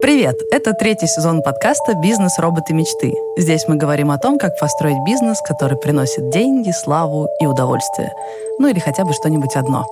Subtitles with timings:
[0.00, 0.36] Привет!
[0.52, 2.38] Это третий сезон подкаста «Бизнес.
[2.38, 2.72] Роботы.
[2.72, 3.14] Мечты».
[3.36, 8.12] Здесь мы говорим о том, как построить бизнес, который приносит деньги, славу и удовольствие.
[8.60, 9.86] Ну или хотя бы что-нибудь одно.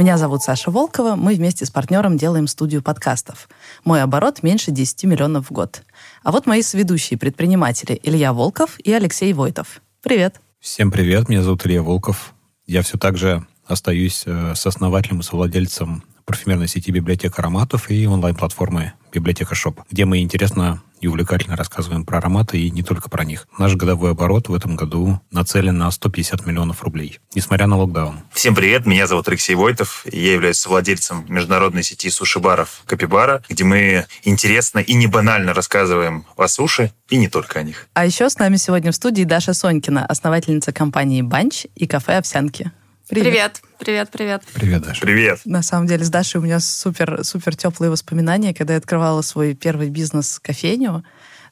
[0.00, 1.14] Меня зовут Саша Волкова.
[1.14, 3.50] Мы вместе с партнером делаем студию подкастов.
[3.84, 5.82] Мой оборот меньше 10 миллионов в год.
[6.22, 9.82] А вот мои соведущие предприниматели Илья Волков и Алексей Войтов.
[10.02, 10.40] Привет.
[10.58, 12.32] Всем привет, меня зовут Илья Волков.
[12.66, 18.92] Я все так же остаюсь э, сооснователем и совладельцем парфюмерной сети библиотека ароматов и онлайн-платформы
[19.12, 23.48] библиотека Shop, где мы интересно и увлекательно рассказываем про ароматы и не только про них.
[23.58, 28.20] Наш годовой оборот в этом году нацелен на 150 миллионов рублей, несмотря на локдаун.
[28.32, 34.06] Всем привет, меня зовут Алексей Войтов, я являюсь владельцем международной сети суши-баров Капибара, где мы
[34.22, 37.88] интересно и не банально рассказываем о суши и не только о них.
[37.94, 42.70] А еще с нами сегодня в студии Даша Сонькина, основательница компании «Банч» и кафе «Овсянки».
[43.10, 43.60] Привет.
[43.78, 44.42] Привет, привет.
[44.54, 45.00] Привет, Даша.
[45.00, 45.40] Привет.
[45.44, 49.54] На самом деле с Дашей у меня супер, супер теплые воспоминания, когда я открывала свой
[49.54, 51.02] первый бизнес кофейню.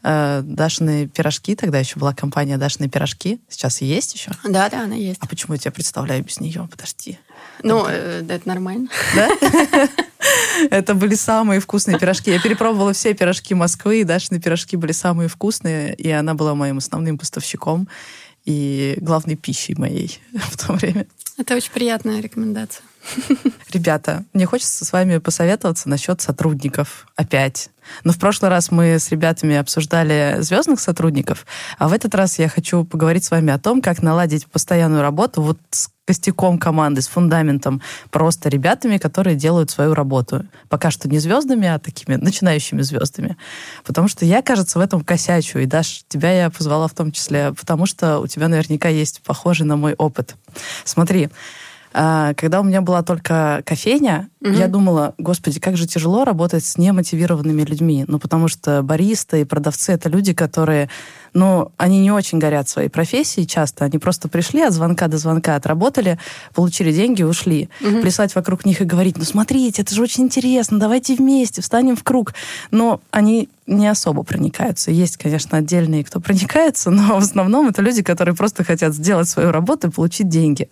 [0.04, 3.40] Э, Дашины пирожки, тогда еще была компания Дашины пирожки.
[3.48, 4.30] Сейчас есть еще?
[4.44, 5.18] Да, да, она есть.
[5.20, 6.68] А почему я тебя представляю без нее?
[6.70, 7.18] Подожди.
[7.64, 8.88] Ну, э, это нормально.
[9.16, 9.28] Да?
[10.70, 12.30] Это были самые вкусные пирожки.
[12.30, 16.78] Я перепробовала все пирожки Москвы, и Дашины пирожки были самые вкусные, и она была моим
[16.78, 17.88] основным поставщиком
[18.44, 21.06] и главной пищей моей в то время.
[21.38, 22.84] Это очень приятная рекомендация.
[23.72, 27.70] Ребята, мне хочется с вами посоветоваться насчет сотрудников опять.
[28.04, 31.46] Но в прошлый раз мы с ребятами обсуждали звездных сотрудников,
[31.78, 35.42] а в этот раз я хочу поговорить с вами о том, как наладить постоянную работу
[35.42, 40.46] вот с костяком команды, с фундаментом, просто ребятами, которые делают свою работу.
[40.70, 43.36] Пока что не звездами, а такими начинающими звездами.
[43.84, 45.58] Потому что я, кажется, в этом косячу.
[45.58, 49.66] И, Даш, тебя я позвала в том числе, потому что у тебя наверняка есть похожий
[49.66, 50.34] на мой опыт.
[50.84, 51.28] Смотри,
[52.36, 54.52] когда у меня была только кофейня, угу.
[54.52, 58.04] я думала, господи, как же тяжело работать с немотивированными людьми.
[58.06, 60.90] Ну, потому что бариста и продавцы— это люди, которые,
[61.34, 63.84] ну, они не очень горят своей профессией часто.
[63.84, 66.20] Они просто пришли от звонка до звонка, отработали,
[66.54, 67.68] получили деньги, ушли.
[67.80, 68.02] Угу.
[68.02, 72.04] Плясать вокруг них и говорить, ну, смотрите, это же очень интересно, давайте вместе, встанем в
[72.04, 72.32] круг.
[72.70, 74.92] Но они не особо проникаются.
[74.92, 79.50] Есть, конечно, отдельные, кто проникается, но в основном это люди, которые просто хотят сделать свою
[79.50, 80.68] работу и получить деньги.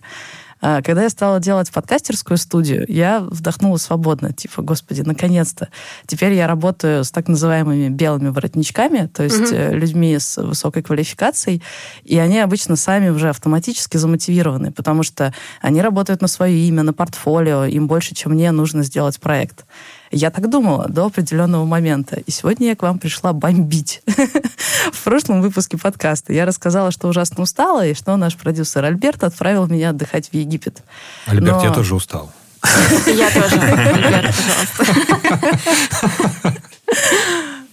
[0.61, 4.33] А, когда я стала делать подкастерскую студию, я вдохнула свободно.
[4.33, 5.69] Типа, господи, наконец-то.
[6.05, 9.73] Теперь я работаю с так называемыми белыми воротничками, то есть mm-hmm.
[9.73, 11.61] людьми с высокой квалификацией,
[12.03, 16.93] и они обычно сами уже автоматически замотивированы, потому что они работают на свое имя, на
[16.93, 19.65] портфолио, им больше, чем мне, нужно сделать проект.
[20.11, 22.17] Я так думала до определенного момента.
[22.25, 24.01] И сегодня я к вам пришла бомбить.
[24.93, 29.67] В прошлом выпуске подкаста я рассказала, что ужасно устала, и что наш продюсер Альберт отправил
[29.67, 30.81] меня отдыхать в Египет.
[31.25, 31.63] Альберт, Но...
[31.63, 32.31] я тоже устал.
[33.05, 33.55] Я тоже.
[33.59, 34.35] Альберт,
[34.77, 36.53] пожалуйста.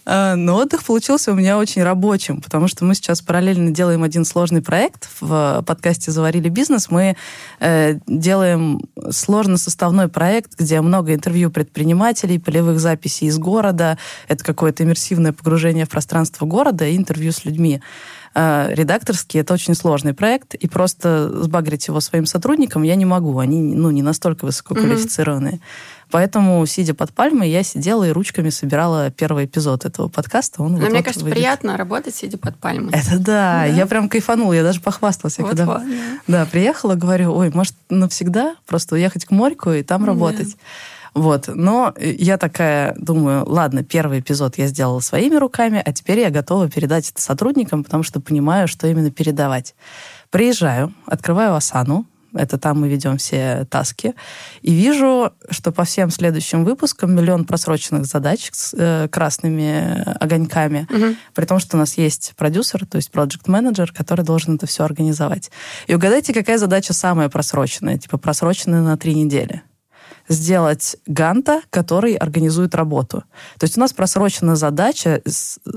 [0.06, 4.24] А, но отдых получился у меня очень рабочим, потому что мы сейчас параллельно делаем один
[4.24, 5.08] сложный проект.
[5.20, 7.16] В подкасте «Заварили бизнес» мы
[7.60, 13.98] э, делаем сложно-составной проект, где много интервью предпринимателей, полевых записей из города.
[14.28, 17.80] Это какое-то иммерсивное погружение в пространство города и интервью с людьми
[18.34, 23.38] редакторский это очень сложный проект, и просто сбагрить его своим сотрудникам я не могу.
[23.38, 25.54] Они ну, не настолько высококвалифицированные.
[25.54, 26.04] Mm-hmm.
[26.10, 30.62] Поэтому, сидя под пальмой, я сидела и ручками собирала первый эпизод этого подкаста.
[30.62, 31.38] Он Но вот мне вот кажется, выйдет.
[31.38, 32.92] приятно работать, сидя под пальмой.
[32.92, 33.64] Это да, да.
[33.64, 35.38] я прям кайфанула, я даже похвасталась.
[35.38, 36.44] Вот когда вот, да.
[36.44, 40.56] да, приехала, говорю, ой, может, навсегда просто уехать к морьку и там работать.
[41.14, 41.48] Вот.
[41.48, 46.68] Но я такая думаю, ладно, первый эпизод я сделала своими руками, а теперь я готова
[46.68, 49.74] передать это сотрудникам, потому что понимаю, что именно передавать.
[50.30, 54.14] Приезжаю, открываю Асану, это там мы ведем все таски.
[54.62, 60.88] И вижу, что по всем следующим выпускам миллион просроченных задач с э, красными огоньками.
[60.90, 61.16] Угу.
[61.34, 64.84] При том, что у нас есть продюсер, то есть проект менеджер который должен это все
[64.84, 65.50] организовать.
[65.86, 67.98] И угадайте, какая задача самая просроченная?
[67.98, 69.62] Типа просроченная на три недели
[70.28, 73.24] сделать ганта, который организует работу.
[73.58, 75.20] То есть у нас просрочена задача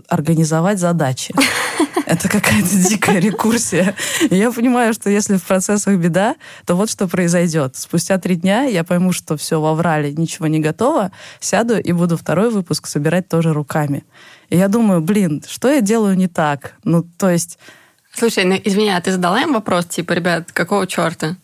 [0.07, 1.33] организовать задачи.
[2.06, 3.94] Это какая-то дикая рекурсия.
[4.29, 6.35] И я понимаю, что если в процессах беда,
[6.65, 7.75] то вот что произойдет.
[7.75, 12.50] Спустя три дня я пойму, что все, воврали, ничего не готово, сяду и буду второй
[12.50, 14.06] выпуск собирать тоже руками.
[14.50, 16.75] И я думаю, блин, что я делаю не так?
[16.85, 17.59] Ну, то есть...
[18.13, 21.35] Слушай, ну, извини, а ты задала им вопрос, типа, ребят, какого черта?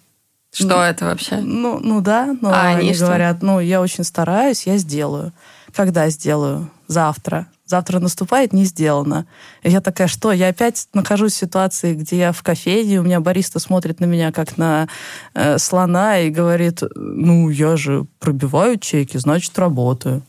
[0.54, 1.38] Что ну, это вообще?
[1.38, 5.34] Ну, ну да, но а они, они говорят, ну, я очень стараюсь, я сделаю.
[5.74, 6.70] Когда сделаю?
[6.88, 7.48] Завтра.
[7.66, 9.26] Завтра наступает, не сделано.
[9.64, 10.32] И я такая, что?
[10.32, 14.32] Я опять нахожусь в ситуации, где я в кофейне, у меня бариста смотрит на меня
[14.32, 14.88] как на
[15.34, 20.24] э, слона и говорит, ну, я же пробиваю чеки, значит, работаю.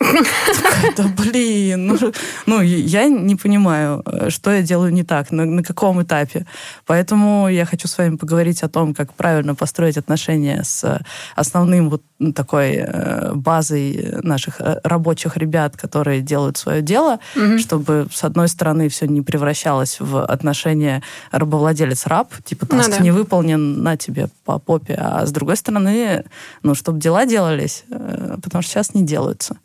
[0.96, 2.12] Да блин, ну,
[2.46, 6.46] ну, я не понимаю, э, что я делаю не так, на, каком этапе.
[6.86, 11.00] Поэтому я хочу с вами поговорить о том, как правильно построить отношения с
[11.34, 12.02] основным вот
[12.34, 17.58] такой э, базой наших э, рабочих ребят, которые делают свое дело, угу.
[17.58, 23.02] чтобы, с одной стороны, все не превращалось в отношения рабовладелец-раб, типа таск ну, да.
[23.02, 26.24] не выполнен, на тебе по попе, а с другой стороны,
[26.62, 29.56] ну, чтобы дела делались, э, потому что сейчас не делаются.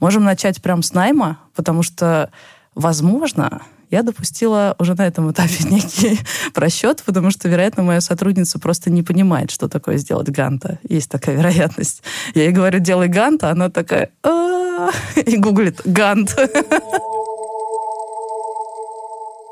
[0.00, 2.30] Можем начать прям с найма, потому что,
[2.74, 3.62] возможно,
[3.92, 6.18] я допустила уже на этом этапе некий
[6.54, 10.78] просчет, потому что, вероятно, моя сотрудница просто не понимает, что такое сделать ганта.
[10.88, 12.02] Есть такая вероятность.
[12.34, 14.10] Я ей говорю, делай ганта, она такая
[15.26, 16.34] и гуглит гант.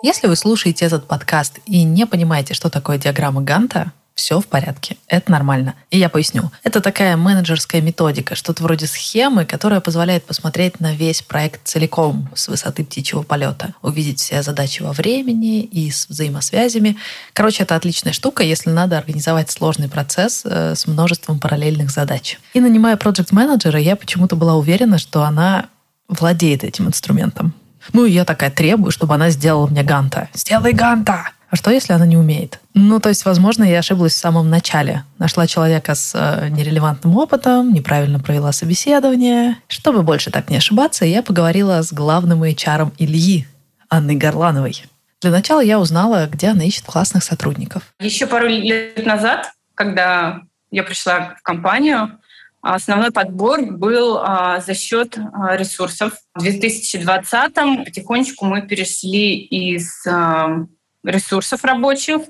[0.03, 4.97] Если вы слушаете этот подкаст и не понимаете, что такое диаграмма Ганта, все в порядке,
[5.07, 5.75] это нормально.
[5.91, 6.51] И я поясню.
[6.63, 12.49] Это такая менеджерская методика, что-то вроде схемы, которая позволяет посмотреть на весь проект целиком с
[12.49, 16.97] высоты птичьего полета, увидеть все задачи во времени и с взаимосвязями.
[17.33, 22.39] Короче, это отличная штука, если надо организовать сложный процесс э, с множеством параллельных задач.
[22.55, 25.69] И нанимая проект менеджера я почему-то была уверена, что она
[26.09, 27.55] владеет этим инструментом.
[27.93, 30.29] Ну, и я такая требую, чтобы она сделала мне ганта.
[30.35, 31.31] Сделай ганта!
[31.51, 32.61] А что, если она не умеет?
[32.75, 35.03] Ну, то есть, возможно, я ошиблась в самом начале.
[35.19, 39.57] Нашла человека с э, нерелевантным опытом, неправильно провела собеседование.
[39.67, 43.49] Чтобы больше так не ошибаться, я поговорила с главным HR Ильи,
[43.89, 44.85] Анной Горлановой.
[45.21, 47.83] Для начала я узнала, где она ищет классных сотрудников.
[47.99, 52.17] Еще пару лет назад, когда я пришла в компанию,
[52.63, 56.13] Основной подбор был а, за счет а, ресурсов.
[56.35, 60.67] В 2020 потихонечку мы перешли из а,
[61.05, 62.23] ресурсов рабочих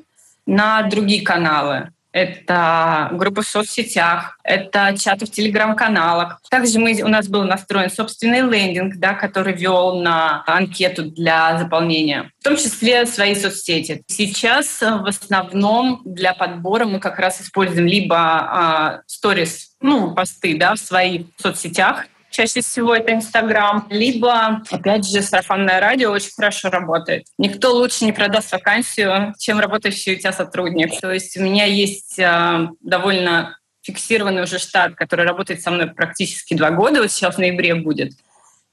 [0.46, 1.90] на другие каналы.
[2.12, 6.40] Это группы в соцсетях, это чаты в телеграм-каналах.
[6.50, 12.32] Также мы, у нас был настроен собственный лендинг, да, который вел на анкету для заполнения,
[12.40, 14.02] в том числе свои соцсети.
[14.08, 20.75] Сейчас в основном для подбора мы как раз используем либо сторис, а, ну, посты да,
[20.75, 22.06] в своих соцсетях,
[22.40, 27.26] чаще всего это Инстаграм, либо, опять же, сарафанное радио очень хорошо работает.
[27.37, 30.98] Никто лучше не продаст вакансию, чем работающий у тебя сотрудник.
[31.00, 36.54] То есть у меня есть э, довольно фиксированный уже штат, который работает со мной практически
[36.54, 38.12] два года, вот сейчас в ноябре будет.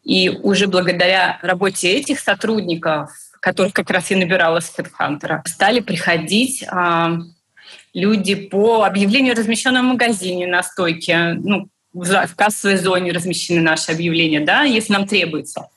[0.04, 3.12] И уже благодаря работе этих сотрудников,
[3.42, 7.18] которых как раз я набирала с HeadHunter, стали приходить э,
[7.94, 14.42] люди по объявлению, размещенному в магазине на стойке, ну, в кассовой зоне размещены наши объявления,
[14.42, 15.70] да, если нам требуется.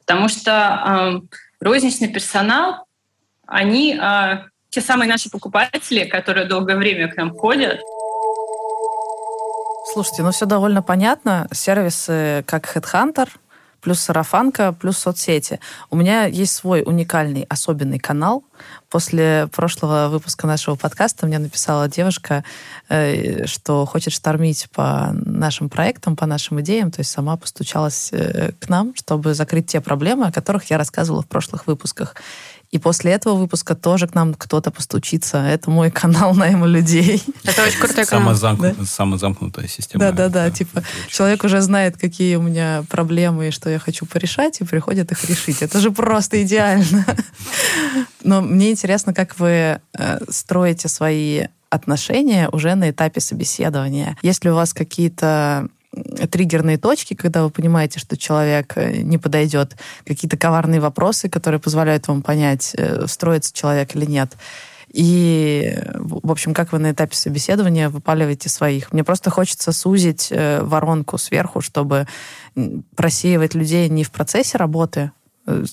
[0.00, 2.86] Потому что э, розничный персонал,
[3.46, 7.80] они э, те самые наши покупатели, которые долгое время к нам ходят.
[9.92, 11.48] Слушайте, ну все довольно понятно.
[11.52, 13.28] Сервисы как Headhunter,
[13.80, 15.60] плюс сарафанка, плюс соцсети.
[15.90, 18.44] У меня есть свой уникальный, особенный канал.
[18.90, 22.44] После прошлого выпуска нашего подкаста мне написала девушка,
[22.88, 28.52] э, что хочет штормить по нашим проектам, по нашим идеям, то есть сама постучалась э,
[28.58, 32.14] к нам, чтобы закрыть те проблемы, о которых я рассказывала в прошлых выпусках.
[32.70, 35.38] И после этого выпуска тоже к нам кто-то постучится.
[35.38, 37.22] Это мой канал найма людей.
[37.44, 38.34] Это очень крутой канал.
[38.36, 38.60] Самозамк...
[38.60, 38.74] Да?
[38.84, 40.04] Самозамкнутая система.
[40.04, 40.50] Да-да-да.
[40.50, 45.12] Типа человек уже знает, какие у меня проблемы и что я хочу порешать, и приходит
[45.12, 45.62] их решить.
[45.62, 47.06] Это же просто идеально.
[48.22, 54.16] Но мне интересно, как вы э, строите свои отношения уже на этапе собеседования.
[54.22, 55.68] Есть ли у вас какие-то
[56.30, 62.08] триггерные точки, когда вы понимаете, что человек э, не подойдет, какие-то коварные вопросы, которые позволяют
[62.08, 64.36] вам понять, э, строится человек или нет.
[64.92, 68.92] И, в общем, как вы на этапе собеседования выпаливаете своих.
[68.92, 72.06] Мне просто хочется сузить э, воронку сверху, чтобы
[72.96, 75.12] просеивать людей не в процессе работы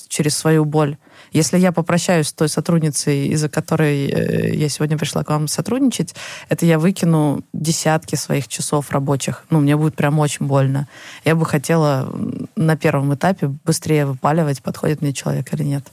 [0.08, 0.98] через свою боль,
[1.32, 6.16] если я попрощаюсь с той сотрудницей, из-за которой э, я сегодня пришла к вам сотрудничать,
[6.50, 9.44] это я выкину десятки своих часов рабочих.
[9.50, 10.88] Ну, мне будет прям очень больно.
[11.26, 12.14] Я бы хотела
[12.56, 15.92] на первом этапе быстрее выпаливать, подходит мне человек или нет.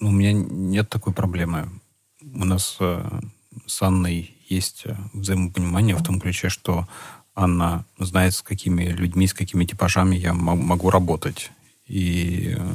[0.00, 1.68] Ну, у меня нет такой проблемы.
[2.22, 3.02] У нас э,
[3.66, 6.86] с Анной есть э, взаимопонимание в том ключе, что
[7.34, 11.50] Анна знает, с какими людьми, с какими типажами я могу работать.
[11.86, 12.66] И э,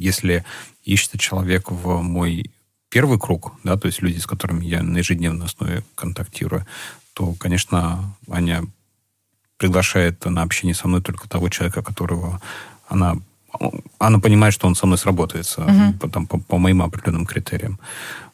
[0.00, 0.44] если
[0.82, 2.50] ищется человек в мой
[2.88, 6.66] первый круг, да, то есть люди, с которыми я на ежедневной основе контактирую,
[7.14, 8.64] то, конечно, Аня
[9.58, 12.40] приглашает на общение со мной только того человека, которого
[12.88, 13.16] она
[13.98, 15.66] Анна понимает, что он со мной сработается
[16.00, 17.78] по, там, по, по моим определенным критериям.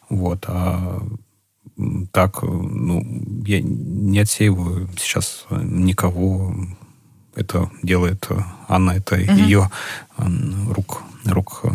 [0.09, 0.45] Вот.
[0.47, 1.01] А
[2.11, 3.03] так, ну,
[3.45, 6.55] я не отсеиваю сейчас никого.
[7.35, 9.35] Это делает э, Анна, это Мгм.
[9.35, 9.69] ее
[10.17, 11.69] рук, рук э,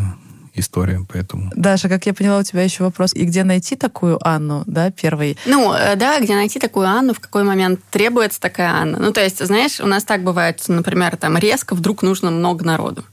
[0.55, 1.51] история, поэтому...
[1.55, 3.15] Даша, как я поняла, у тебя еще вопрос.
[3.15, 5.37] И где найти такую Анну, да, первый?
[5.47, 8.99] Ну, э, да, где найти такую Анну, в какой момент требуется такая Анна.
[8.99, 13.05] Ну, то есть, знаешь, у нас так бывает, например, там резко вдруг нужно много народу.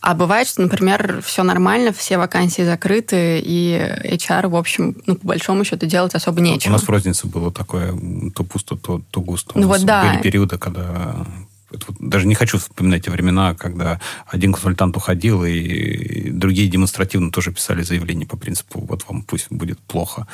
[0.00, 5.28] А бывает, что, например, все нормально, все вакансии закрыты, и HR, в общем, ну, по
[5.28, 6.72] большому счету, делать особо У нечего.
[6.72, 7.94] нас в рознице было такое
[8.34, 9.52] то пусто, то, то густо.
[9.54, 10.08] У Ну нас вот да.
[10.10, 11.24] Были периоды, когда...
[11.72, 17.30] это вот даже не хочу вспоминать те времена, когда один консультант уходил, и другие демонстративно
[17.30, 20.26] тоже писали заявление по принципу, вот вам пусть будет плохо.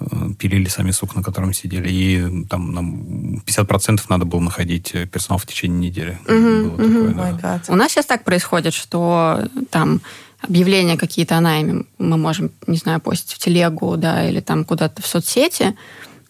[0.00, 1.88] Э, Пилили сами сук, на котором сидели.
[1.90, 6.18] И там нам 50% надо было находить персонал в течение недели.
[6.26, 7.38] Мгм, Было такое, мгм.
[7.40, 7.62] да.
[7.68, 10.00] У нас сейчас так происходит, что там
[10.40, 15.02] объявления какие-то о найме мы можем, не знаю, постить в телегу, да, или там куда-то
[15.02, 15.74] в соцсети,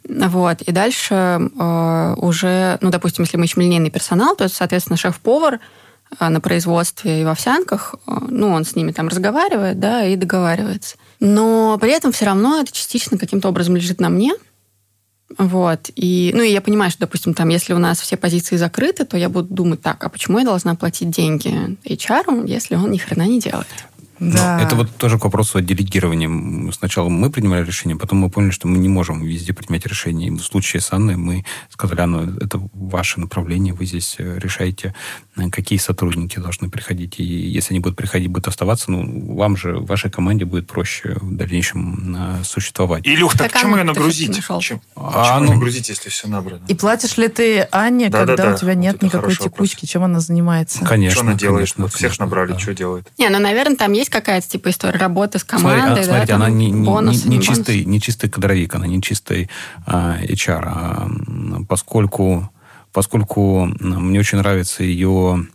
[0.08, 5.60] вот, и дальше э, уже, ну, допустим, если мы еще линейный персонал, то, соответственно, шеф-повар
[6.18, 10.16] э, на производстве и в овсянках, э, ну, он с ними там разговаривает, да, и
[10.16, 10.96] договаривается.
[11.20, 14.32] Но при этом все равно это частично каким-то образом лежит на мне,
[15.36, 15.90] вот.
[15.94, 19.18] И, ну, и я понимаю, что, допустим, там, если у нас все позиции закрыты, то
[19.18, 23.26] я буду думать так, а почему я должна платить деньги HR, если он ни хрена
[23.26, 23.66] не делает?
[24.20, 24.60] Но Да.
[24.60, 26.70] Это вот тоже к вопросу о делегировании.
[26.72, 30.28] Сначала мы принимали решение, потом мы поняли, что мы не можем везде принимать решения.
[30.28, 34.94] И в случае с Анной мы сказали, Анна, это ваше направление, вы здесь э, решаете,
[35.50, 37.18] какие сотрудники должны приходить.
[37.20, 41.34] И если они будут приходить, будут оставаться, ну, вам же, вашей команде будет проще в
[41.36, 43.06] дальнейшем э, существовать.
[43.06, 44.38] Илюх, так, Так почему ее нагрузить?
[44.60, 46.62] Чем- А, Почему ну- нагрузить, если все набрано?
[46.68, 49.68] И платишь ли ты Анне, Да-да-да, когда у тебя вот нет никакой хороший вопрос.
[49.70, 49.86] текучки?
[49.86, 50.84] Чем она занимается?
[50.84, 51.14] Конечно.
[51.16, 51.58] что она делает?
[51.58, 52.58] конечно, вот всех конечно, набрали, да.
[52.58, 53.08] что делает?
[53.18, 56.32] Не, ну, наверное, там есть какая-то типа история работы с Смотри, а, командой, да, смотрите,
[56.32, 59.48] там, она не, не- не- не чистый, не чистый кадровик, она не чистый
[59.86, 61.08] а, HR, а,
[61.68, 62.50] поскольку,
[62.98, 65.46] поскольку мне очень нравится ее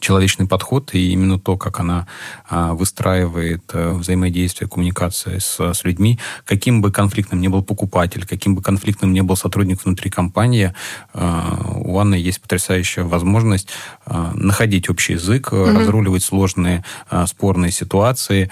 [0.00, 2.08] человечный подход и именно то, как она
[2.48, 8.56] а, выстраивает а, взаимодействие, коммуникация с, с людьми, каким бы конфликтным ни был покупатель, каким
[8.56, 10.74] бы конфликтным ни был сотрудник внутри компании,
[11.14, 13.68] а, у Анны есть потрясающая возможность
[14.04, 16.84] а, находить общий язык, а, разруливать сложные
[17.26, 18.50] спорные ситуации,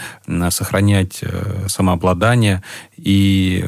[0.50, 2.62] сохранять э, самообладание,
[2.96, 3.64] и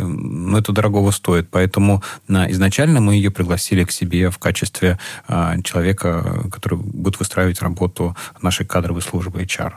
[0.57, 1.49] это дорогого стоит.
[1.51, 8.17] Поэтому изначально мы ее пригласили к себе в качестве а, человека, который будет выстраивать работу
[8.43, 9.75] нашей кадровой службы HR.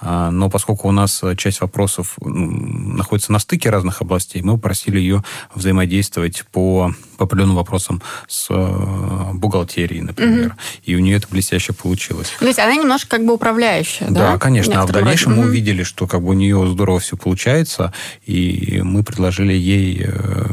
[0.00, 5.22] А, Но поскольку у нас часть вопросов находится на стыке разных областей, мы попросили ее
[5.54, 10.56] взаимодействовать по, по определенным вопросам с э, бухгалтерией, например.
[10.84, 12.32] И у нее это блестяще получилось.
[12.40, 14.32] То есть она немножко как бы управляющая, да?
[14.32, 14.82] Да, конечно.
[14.82, 15.48] А в дальнейшем мы Мгм.
[15.50, 17.92] увидели, что как бы у нее здорово все получается,
[18.26, 20.46] и мы предложили ей э,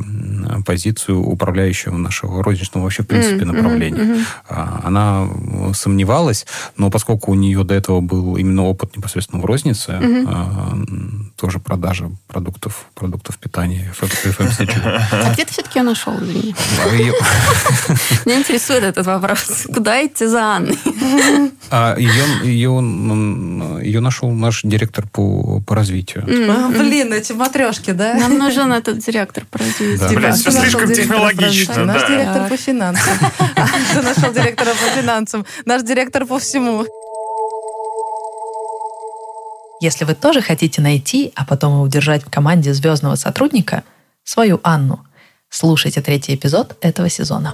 [0.65, 4.25] позицию управляющего нашего розничного вообще в принципе Мгм, направления.
[4.49, 6.45] А, Она э, сомневалась,
[6.77, 12.09] но поскольку у нее до этого был именно опыт непосредственно в рознице, м, тоже продажа
[12.27, 14.71] продуктов, продуктов питания, FMCG.
[15.11, 16.13] А где ты все-таки ее нашел,
[18.25, 19.65] Меня интересует этот вопрос.
[19.73, 20.77] Куда идти за Анной?
[21.71, 22.25] а ее,
[24.01, 26.23] нашел наш директор по, по развитию.
[26.69, 28.13] Блин, эти матрешки, да?
[28.15, 29.97] Нам нужен этот директор по развитию.
[30.45, 31.85] Нашел слишком технологично?
[31.85, 33.13] Наш директор по финансам.
[33.93, 35.45] Ты нашел директора по финансам.
[35.65, 36.85] Наш директор по всему.
[39.81, 43.83] Если вы тоже хотите найти, а потом и удержать в команде звездного сотрудника,
[44.23, 44.99] свою Анну,
[45.49, 47.53] слушайте третий эпизод этого сезона.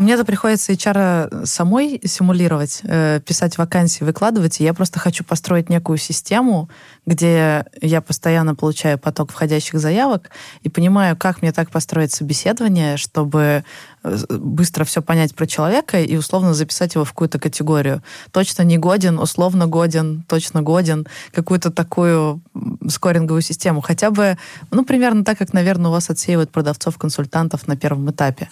[0.00, 4.58] Мне-то приходится HR самой симулировать, э, писать вакансии, выкладывать.
[4.58, 6.70] И я просто хочу построить некую систему,
[7.04, 10.30] где я постоянно получаю поток входящих заявок
[10.62, 13.62] и понимаю, как мне так построить собеседование, чтобы
[13.99, 18.02] э, быстро все понять про человека и условно записать его в какую-то категорию.
[18.32, 21.06] Точно не годен, условно годен, точно годен.
[21.32, 22.40] Какую-то такую
[22.88, 23.80] скоринговую систему.
[23.80, 24.38] Хотя бы,
[24.70, 28.48] ну, примерно так, как, наверное, у вас отсеивают продавцов-консультантов на первом этапе.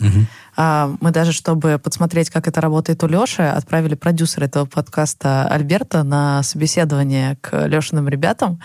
[0.56, 6.02] А, Мы даже, чтобы подсмотреть, как это работает у Леши, отправили продюсера этого подкаста Альберта
[6.02, 8.60] на собеседование к Лешиным ребятам,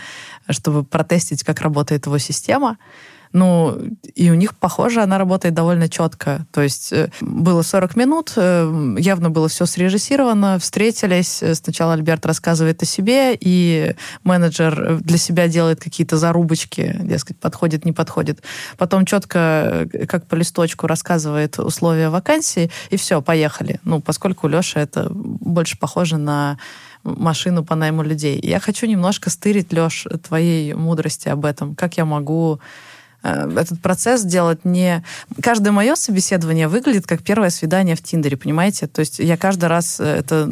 [0.49, 2.77] чтобы протестить, как работает его система.
[3.33, 3.75] Ну,
[4.13, 6.45] и у них, похоже, она работает довольно четко.
[6.51, 11.41] То есть э, было 40 минут, э, явно было все срежиссировано, встретились.
[11.41, 17.85] Э, сначала Альберт рассказывает о себе, и менеджер для себя делает какие-то зарубочки, дескать, подходит,
[17.85, 18.43] не подходит.
[18.77, 23.79] Потом четко, как по листочку, рассказывает условия вакансии, и все, поехали.
[23.83, 26.59] Ну, поскольку у Леши это больше похоже на
[27.03, 28.39] машину по найму людей.
[28.43, 31.73] Я хочу немножко стырить, Леш, твоей мудрости об этом.
[31.73, 32.59] Как я могу Э,
[33.23, 35.03] этот процесс делать не...
[35.41, 38.87] Каждое мое собеседование выглядит как первое свидание в Тиндере, понимаете?
[38.87, 39.99] То есть я каждый раз...
[39.99, 40.49] Э, это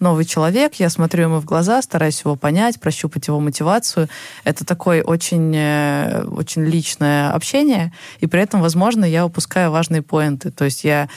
[0.00, 4.08] новый человек, я смотрю ему в глаза, стараюсь его понять, прощупать его мотивацию.
[4.44, 10.50] Это такое очень, э, очень личное общение, и при этом, возможно, я упускаю важные поинты.
[10.50, 11.08] То есть я,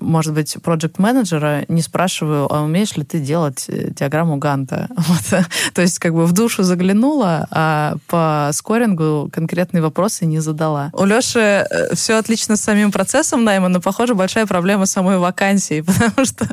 [0.00, 4.88] может быть, проект-менеджера не спрашиваю, а умеешь ли ты делать диаграмму Ганта?
[5.10, 5.44] Вот.
[5.74, 10.90] То есть как бы в душу заглянула, а по скорингу конкретные вопросы не задала.
[10.92, 15.80] У Леши э, все отлично с самим процессом найма, но, похоже, большая проблема самой вакансии,
[15.86, 16.48] потому что,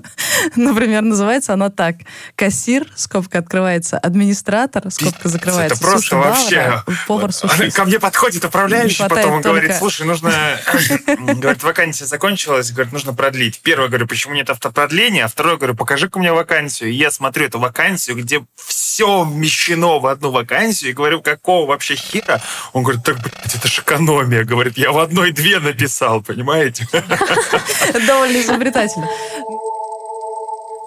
[0.56, 1.96] например, называется она так.
[2.36, 5.75] Кассир, скобка открывается, администратор, скобка закрывается.
[5.75, 6.84] Это просто вообще...
[7.08, 7.72] Повар суши.
[7.72, 10.32] Ко мне подходит управляющий, потом он говорит, слушай, нужно...
[11.17, 13.60] Говорит, вакансия закончилась, говорит, нужно продлить.
[13.62, 16.89] Первое, говорю, почему нет автопродления, а второе, говорю, покажи-ка мне вакансию.
[16.89, 21.96] И я смотрю эту вакансию, где все вмещено в одну вакансию, и говорю, какого вообще
[21.96, 22.41] хера?
[22.74, 24.43] Он говорит, так, блядь, это ж экономия.
[24.43, 26.88] Говорит, я в одной-две написал, понимаете?
[28.07, 29.07] Довольно изобретательно.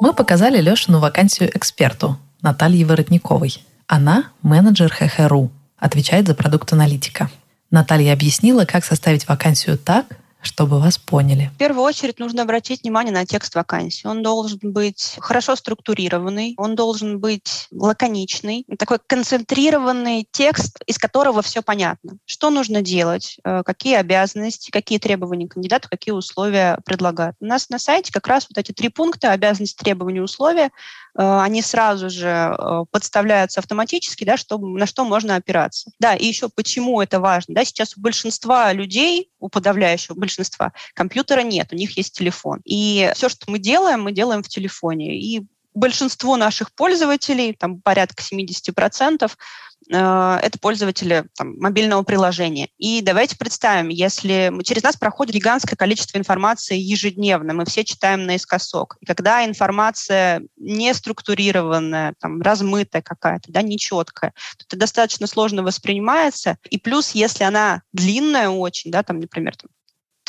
[0.01, 3.63] Мы показали Лешину вакансию эксперту Наталье Воротниковой.
[3.87, 7.31] Она менеджер ХХРУ, отвечает за продукт аналитика.
[7.71, 10.07] Наталья объяснила, как составить вакансию так,
[10.43, 11.51] чтобы вас поняли?
[11.55, 14.07] В первую очередь нужно обратить внимание на текст вакансии.
[14.07, 21.63] Он должен быть хорошо структурированный, он должен быть лаконичный, такой концентрированный текст, из которого все
[21.63, 22.19] понятно.
[22.25, 27.37] Что нужно делать, э, какие обязанности, какие требования кандидата, какие условия предлагают.
[27.41, 30.71] У нас на сайте как раз вот эти три пункта обязанности, требования, условия
[31.15, 35.91] они сразу же э, подставляются автоматически, да, что, на что можно опираться.
[35.99, 37.55] Да, и еще почему это важно.
[37.55, 42.61] Да, сейчас у большинства людей, у подавляющего большинства, компьютера нет, у них есть телефон.
[42.65, 45.19] И все, что мы делаем, мы делаем в телефоне.
[45.19, 49.31] И большинство наших пользователей, там порядка 70%,
[49.93, 52.69] Э, это пользователи там, мобильного приложения.
[52.79, 58.97] И давайте представим, если через нас проходит гигантское количество информации ежедневно, мы все читаем наискосок.
[59.01, 66.57] И когда информация не структурированная, там, размытая какая-то, да, нечеткая, то это достаточно сложно воспринимается.
[66.69, 69.71] И плюс, если она длинная очень, да, там, например, там,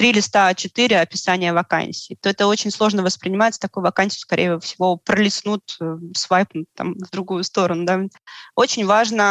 [0.01, 3.59] три листа А4 описания вакансии, то это очень сложно воспринимается.
[3.59, 7.85] Такую вакансию, скорее всего, пролистнут, э, свайпнут там, в другую сторону.
[7.85, 8.01] Да.
[8.55, 9.21] Очень важно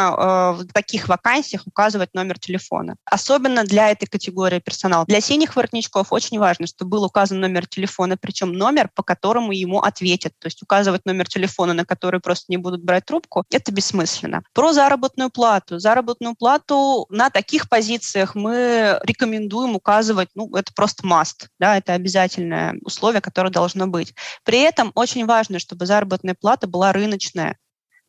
[0.57, 2.95] э, в таких вакансиях указывать номер телефона.
[3.03, 5.03] Особенно для этой категории персонала.
[5.07, 9.81] Для синих воротничков очень важно, чтобы был указан номер телефона, причем номер, по которому ему
[9.81, 10.31] ответят.
[10.39, 14.41] То есть указывать номер телефона, на который просто не будут брать трубку, это бессмысленно.
[14.53, 15.79] Про заработную плату.
[15.79, 22.75] Заработную плату на таких позициях мы рекомендуем указывать ну, это просто must, да, это обязательное
[22.83, 24.13] условие, которое должно быть.
[24.43, 27.57] При этом очень важно, чтобы заработная плата была рыночная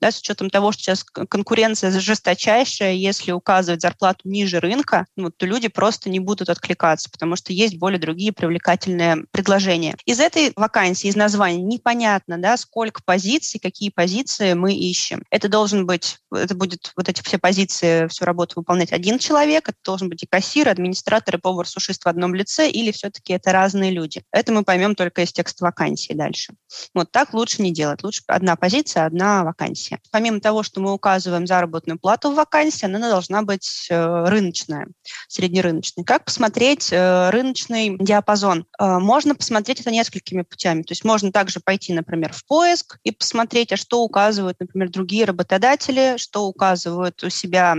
[0.02, 5.46] да, с учетом того, что сейчас конкуренция жесточайшая, если указывать зарплату ниже рынка, ну, то
[5.46, 9.96] люди просто не будут откликаться, потому что есть более другие привлекательные предложения.
[10.04, 15.22] Из этой вакансии, из названия непонятно, да, сколько позиций, какие позиции мы ищем.
[15.30, 19.78] Это должен быть, это будет вот эти все позиции, всю работу выполнять один человек, это
[19.84, 23.92] должен быть и кассир, и администратор, и повар-сушист в одном лице, или все-таки это разные
[23.92, 24.24] люди.
[24.32, 26.54] Это мы поймем только из текста вакансии дальше.
[26.92, 28.02] Вот так лучше не делать.
[28.02, 30.10] Лучше одна позиция, одна вакансия вакансии.
[30.10, 34.88] Помимо того, что мы указываем заработную плату в вакансии, она должна быть э, рыночная,
[35.28, 36.04] среднерыночная.
[36.04, 38.66] Как посмотреть э, рыночный диапазон?
[38.78, 40.82] Э, можно посмотреть это несколькими путями.
[40.82, 45.24] То есть можно также пойти, например, в поиск и посмотреть, а что указывают, например, другие
[45.24, 47.76] работодатели, что указывают у себя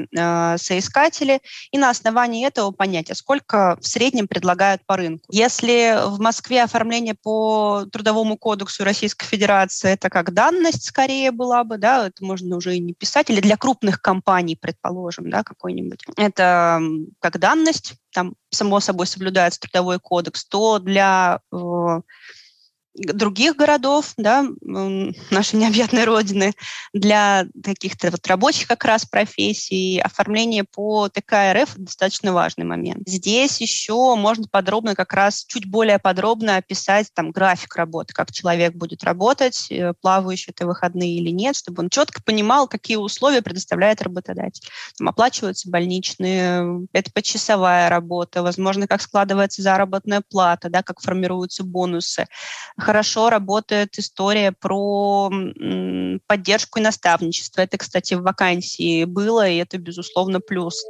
[0.57, 5.25] соискатели, и на основании этого понять, а сколько в среднем предлагают по рынку.
[5.29, 11.77] Если в Москве оформление по Трудовому кодексу Российской Федерации это как данность скорее была бы,
[11.77, 16.03] да, это можно уже и не писать, или для крупных компаний, предположим, да, какой-нибудь.
[16.17, 16.81] Это
[17.19, 22.01] как данность, там, само собой, соблюдается трудовой кодекс, то для э,
[22.95, 26.53] других городов, да, нашей необъятной родины,
[26.93, 33.07] для каких-то вот рабочих как раз профессий, оформление по ТК РФ достаточно важный момент.
[33.07, 38.73] Здесь еще можно подробно, как раз чуть более подробно описать там график работы, как человек
[38.75, 44.01] будет работать, э, плавающие это выходные или нет, чтобы он четко понимал, какие условия предоставляет
[44.01, 44.67] работодатель.
[44.97, 52.27] Там оплачиваются больничные, это почасовая работа, возможно, как складывается заработная плата, да, как формируются бонусы,
[52.83, 55.31] хорошо работает история про
[56.27, 57.61] поддержку и наставничество.
[57.61, 60.83] Это, кстати, в вакансии было, и это, безусловно, плюс.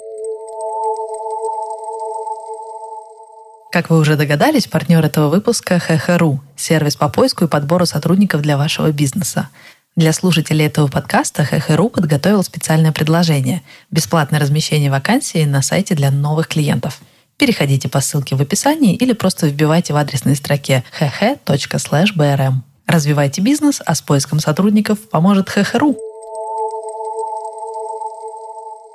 [3.72, 8.56] Как вы уже догадались, партнер этого выпуска– ХХРУ– сервис по поиску и подбору сотрудников для
[8.58, 9.50] вашего бизнеса.
[9.96, 16.48] Для слушателей этого подкаста ХХРУ подготовил специальное предложение– бесплатное размещение вакансий на сайте для новых
[16.50, 17.00] клиентов–
[17.44, 22.54] Переходите по ссылке в описании или просто вбивайте в адресной строке hh.brm.
[22.88, 25.98] Развивайте бизнес, а с поиском сотрудников поможет ХХРУ.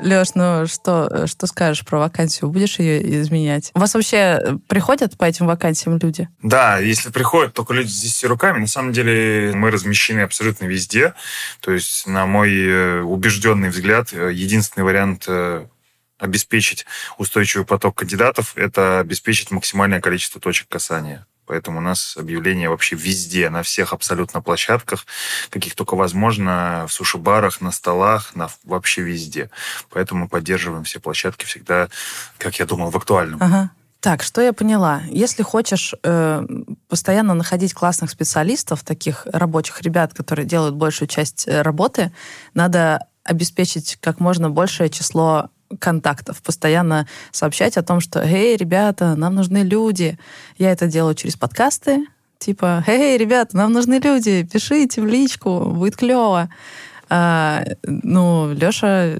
[0.00, 2.48] Леш, ну что, что скажешь про вакансию?
[2.48, 3.70] Будешь ее изменять?
[3.74, 6.26] У вас вообще приходят по этим вакансиям люди?
[6.42, 11.12] Да, если приходят только люди с 10 руками, на самом деле мы размещены абсолютно везде.
[11.61, 15.66] То есть, на мой э, убежденный взгляд, э, единственный вариант э,
[16.18, 21.26] обеспечить устойчивый поток кандидатов, это обеспечить максимальное количество точек касания.
[21.48, 25.07] Поэтому у нас объявления вообще везде, на всех абсолютно площадках,
[25.48, 29.50] каких только возможно, в суши-барах, на столах, на, вообще везде.
[29.88, 31.88] Поэтому мы поддерживаем все площадки всегда,
[32.37, 33.42] как я думал, в актуальном.
[33.42, 33.70] Ага.
[34.00, 35.02] Так, что я поняла?
[35.09, 36.46] Если хочешь э,
[36.87, 42.12] постоянно находить классных специалистов, таких рабочих ребят, которые делают большую часть э, работы,
[42.54, 49.35] надо обеспечить как можно большее число контактов, постоянно сообщать о том, что «Эй, ребята, нам
[49.35, 50.18] нужны люди».
[50.57, 52.07] Я это делаю через подкасты,
[52.38, 56.48] типа «Эй, ребята, нам нужны люди, пишите в личку, будет клево».
[57.11, 59.16] А, ну, Леша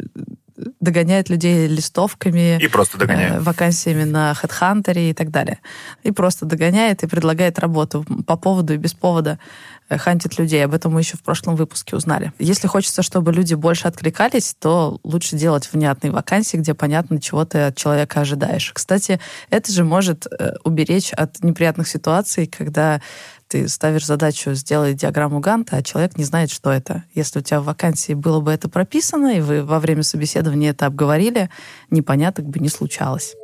[0.81, 3.35] догоняет людей листовками, и просто догоняет.
[3.35, 5.59] Э, вакансиями на HeadHunter и так далее.
[6.03, 9.39] И просто догоняет и предлагает работу по поводу и без повода.
[9.89, 10.65] Хантит людей.
[10.65, 12.33] Об этом мы еще в прошлом выпуске узнали.
[12.39, 17.61] Если хочется, чтобы люди больше откликались, то лучше делать внятные вакансии, где понятно, чего ты
[17.61, 18.73] от человека ожидаешь.
[18.75, 19.21] Кстати,
[19.51, 23.01] это же может э, уберечь от неприятных ситуаций, когда
[23.49, 27.05] ты ставишь задачу сделать диаграмму Ганта, а человек не знает, что это.
[27.15, 30.87] Если у тебя в вакансии было бы это прописано, и вы во время собеседования это
[30.87, 31.49] обговорили,
[31.91, 33.35] непоняток бы не случалось.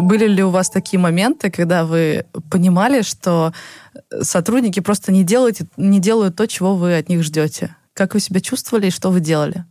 [0.00, 3.52] Были ли у вас такие моменты, когда вы понимали, что
[4.20, 7.74] сотрудники просто не делают, не делают то, чего вы от них ждете?
[7.94, 9.64] Как вы себя чувствовали и что вы делали?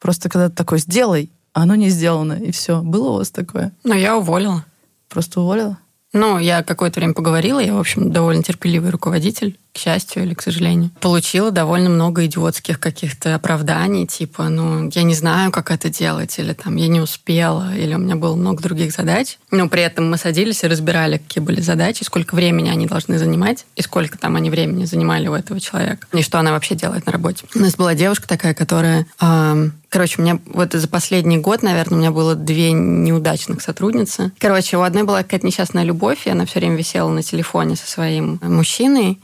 [0.00, 2.80] Просто когда ты такой «сделай», а оно не сделано, и все.
[2.80, 3.72] Было у вас такое?
[3.84, 4.64] Ну, я уволила.
[5.08, 5.78] Просто уволила?
[6.12, 10.42] Ну, я какое-то время поговорила, я, в общем, довольно терпеливый руководитель, к счастью или к
[10.42, 10.90] сожалению.
[11.00, 16.52] Получила довольно много идиотских каких-то оправданий, типа, ну, я не знаю, как это делать, или
[16.52, 19.38] там, я не успела, или у меня было много других задач.
[19.50, 23.66] Но при этом мы садились и разбирали, какие были задачи, сколько времени они должны занимать,
[23.76, 27.12] и сколько там они времени занимали у этого человека, и что она вообще делает на
[27.12, 27.44] работе.
[27.54, 31.96] У нас была девушка такая, которая э, Короче, у меня вот за последний год, наверное,
[31.96, 34.30] у меня было две неудачных сотрудницы.
[34.38, 37.90] Короче, у одной была какая-то несчастная любовь, и она все время висела на телефоне со
[37.90, 39.18] своим мужчиной.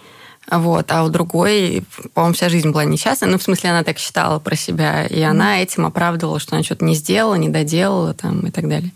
[0.50, 3.28] Вот, а у другой, по-моему, вся жизнь была несчастная.
[3.28, 5.06] Ну, в смысле, она так считала про себя.
[5.06, 8.92] И она этим оправдывала, что она что-то не сделала, не доделала там, и так далее.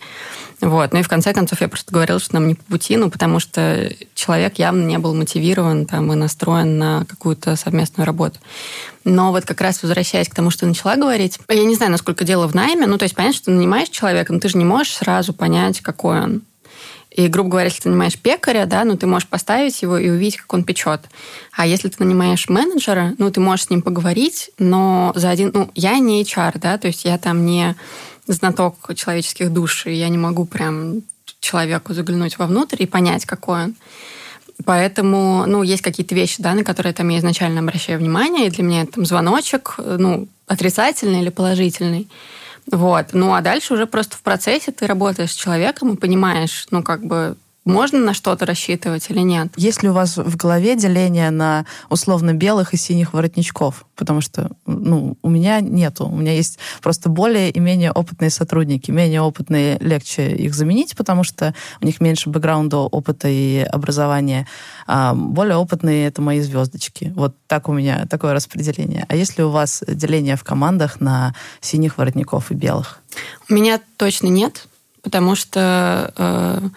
[0.61, 0.93] Вот.
[0.93, 3.41] Ну и в конце концов я просто говорила, что нам не по пути, ну, потому
[3.41, 8.39] что человек явно не был мотивирован там, и настроен на какую-то совместную работу.
[9.05, 12.47] Но вот как раз возвращаясь к тому, что начала говорить, я не знаю, насколько дело
[12.47, 14.95] в найме, ну, то есть понятно, что ты нанимаешь человека, но ты же не можешь
[14.95, 16.43] сразу понять, какой он.
[17.11, 20.37] И, грубо говоря, если ты нанимаешь пекаря, да, ну, ты можешь поставить его и увидеть,
[20.37, 21.01] как он печет.
[21.53, 25.51] А если ты нанимаешь менеджера, ну, ты можешь с ним поговорить, но за один...
[25.53, 27.75] Ну, я не HR, да, то есть я там не
[28.29, 31.03] знаток человеческих душ, и я не могу прям
[31.41, 33.75] человеку заглянуть вовнутрь и понять, какой он.
[34.65, 38.63] Поэтому, ну, есть какие-то вещи, да, на которые там я изначально обращаю внимание, и для
[38.63, 42.09] меня это там звоночек, ну, отрицательный или положительный.
[42.71, 43.09] Вот.
[43.13, 47.05] Ну, а дальше уже просто в процессе ты работаешь с человеком и понимаешь, ну, как
[47.05, 49.53] бы, можно на что-то рассчитывать или нет?
[49.57, 53.85] Есть ли у вас в голове деление на условно белых и синих воротничков?
[53.97, 56.07] Потому что ну, у меня нету.
[56.07, 58.91] У меня есть просто более и менее опытные сотрудники.
[58.91, 64.49] Менее опытные легче их заменить, потому что у них меньше бэкграунда, опыта и образования.
[64.87, 67.13] А более опытные— это мои звездочки.
[67.15, 69.05] Вот так у меня такое распределение.
[69.09, 73.01] А есть ли у вас деление в командах на синих воротников и белых?
[73.51, 74.67] У меня точно нет,
[75.03, 76.15] потому что...
[76.17, 76.69] Э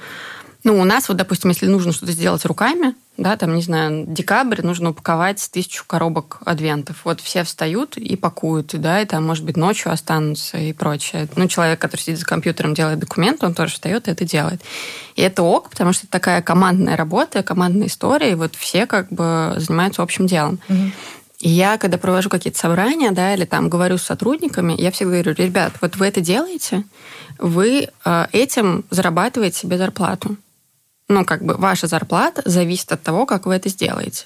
[0.63, 4.61] Ну, у нас вот, допустим, если нужно что-то сделать руками, да, там, не знаю, декабрь,
[4.61, 7.01] нужно упаковать тысячу коробок адвентов.
[7.03, 11.27] Вот все встают и пакуют, да, и там, может быть, ночью останутся и прочее.
[11.35, 14.61] Ну, человек, который сидит за компьютером, делает документы, он тоже встает и это делает.
[15.15, 19.09] И это ок, потому что это такая командная работа, командная история, и вот все как
[19.09, 20.59] бы занимаются общим делом.
[20.69, 20.91] Угу.
[21.41, 25.33] И я, когда провожу какие-то собрания, да, или там говорю с сотрудниками, я всегда говорю,
[25.33, 26.85] ребят, вот вы это делаете,
[27.37, 30.37] вы э, этим зарабатываете себе зарплату
[31.07, 34.25] ну, как бы ваша зарплата зависит от того, как вы это сделаете.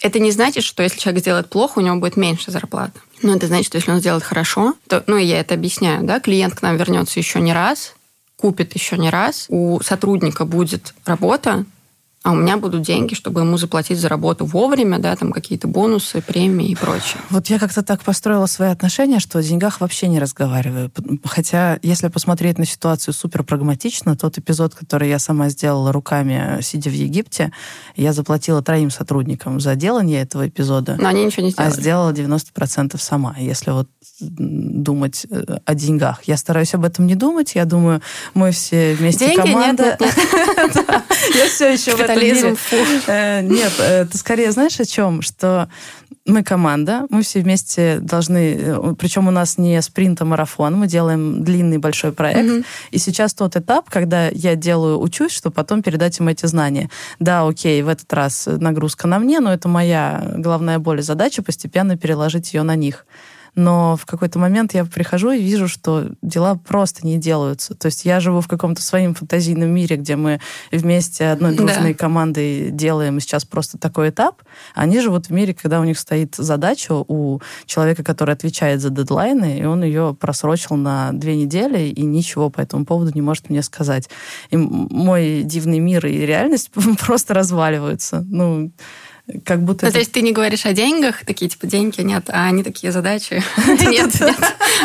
[0.00, 3.00] Это не значит, что если человек сделает плохо, у него будет меньше зарплаты.
[3.22, 6.54] Но это значит, что если он сделает хорошо, то, ну, я это объясняю, да, клиент
[6.54, 7.94] к нам вернется еще не раз,
[8.36, 11.64] купит еще не раз, у сотрудника будет работа,
[12.22, 16.20] а у меня будут деньги, чтобы ему заплатить за работу вовремя, да, там какие-то бонусы,
[16.20, 17.18] премии и прочее.
[17.30, 20.92] Вот я как-то так построила свои отношения, что о деньгах вообще не разговариваю.
[21.24, 26.90] Хотя, если посмотреть на ситуацию супер прагматично, тот эпизод, который я сама сделала руками, сидя
[26.90, 27.52] в Египте,
[27.96, 30.96] я заплатила троим сотрудникам за делание этого эпизода.
[31.00, 31.72] Но они ничего не сделали.
[31.72, 33.34] А сделала 90% сама.
[33.38, 33.88] Если вот
[34.20, 36.22] думать э, о деньгах.
[36.24, 37.54] Я стараюсь об этом не думать.
[37.54, 38.02] Я думаю,
[38.34, 39.52] мы все вместе Деньги?
[39.52, 39.98] команда.
[41.34, 42.56] Я все еще в мире.
[43.06, 45.22] Э, нет, это скорее знаешь о чем?
[45.22, 45.68] Что
[46.26, 50.86] мы команда, мы все вместе должны, э, причем у нас не спринт, а марафон, мы
[50.86, 52.48] делаем длинный большой проект.
[52.48, 52.64] Mm-hmm.
[52.90, 56.90] И сейчас тот этап, когда я делаю, учусь, чтобы потом передать им эти знания.
[57.18, 61.42] Да, окей, в этот раз нагрузка на мне, но это моя главная боль и задача
[61.42, 63.06] постепенно переложить ее на них
[63.54, 67.74] но в какой-то момент я прихожу и вижу, что дела просто не делаются.
[67.74, 70.40] То есть я живу в каком-то своем фантазийном мире, где мы
[70.72, 71.98] вместе одной дружной да.
[71.98, 74.42] командой делаем сейчас просто такой этап.
[74.74, 79.58] Они живут в мире, когда у них стоит задача у человека, который отвечает за дедлайны,
[79.58, 83.62] и он ее просрочил на две недели и ничего по этому поводу не может мне
[83.62, 84.08] сказать.
[84.50, 88.24] И мой дивный мир и реальность просто разваливаются.
[88.28, 88.72] Ну,
[89.44, 89.86] как будто...
[89.86, 92.92] Ну, то есть ты не говоришь о деньгах, такие типа деньги нет, а они такие
[92.92, 93.42] задачи.
[93.66, 94.36] Нет, нет,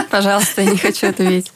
[0.09, 1.51] пожалуйста, я не хочу это видеть.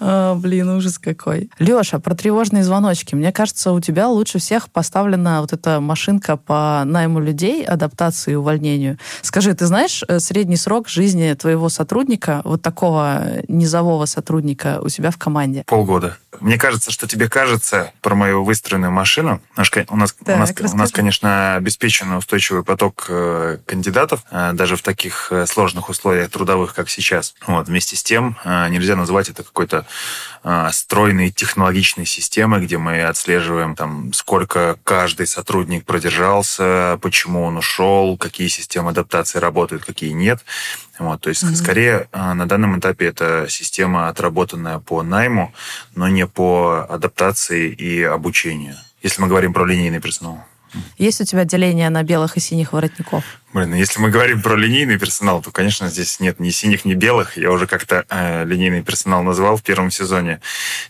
[0.00, 1.50] А, блин, ужас какой.
[1.58, 3.14] Леша, про тревожные звоночки.
[3.14, 8.34] Мне кажется, у тебя лучше всех поставлена вот эта машинка по найму людей, адаптации и
[8.34, 8.98] увольнению.
[9.22, 15.10] Скажи, ты знаешь э, средний срок жизни твоего сотрудника, вот такого низового сотрудника у себя
[15.10, 15.64] в команде?
[15.66, 16.16] Полгода.
[16.40, 19.40] Мне кажется, что тебе кажется про мою выстроенную машину.
[19.56, 24.76] У нас, так, у нас, у нас конечно, обеспечен устойчивый поток э, кандидатов, э, даже
[24.76, 27.34] в таких э, сложных условиях трудовых, как сейчас.
[27.46, 27.68] Вот.
[27.68, 29.85] Вместе с тем, нельзя назвать это какой-то
[30.70, 38.48] стройной технологичной системой, где мы отслеживаем, там, сколько каждый сотрудник продержался, почему он ушел, какие
[38.48, 40.44] системы адаптации работают, какие нет.
[40.98, 41.54] Вот, то есть, mm-hmm.
[41.56, 45.52] скорее, а, на данном этапе это система, отработанная по найму,
[45.94, 50.44] но не по адаптации и обучению, если мы говорим про линейный персонал.
[50.98, 53.24] Есть у тебя деление на белых и синих воротников?
[53.52, 56.94] Блин, ну если мы говорим про линейный персонал, то, конечно, здесь нет ни синих, ни
[56.94, 57.36] белых.
[57.36, 60.40] Я уже как-то э, линейный персонал назвал в первом сезоне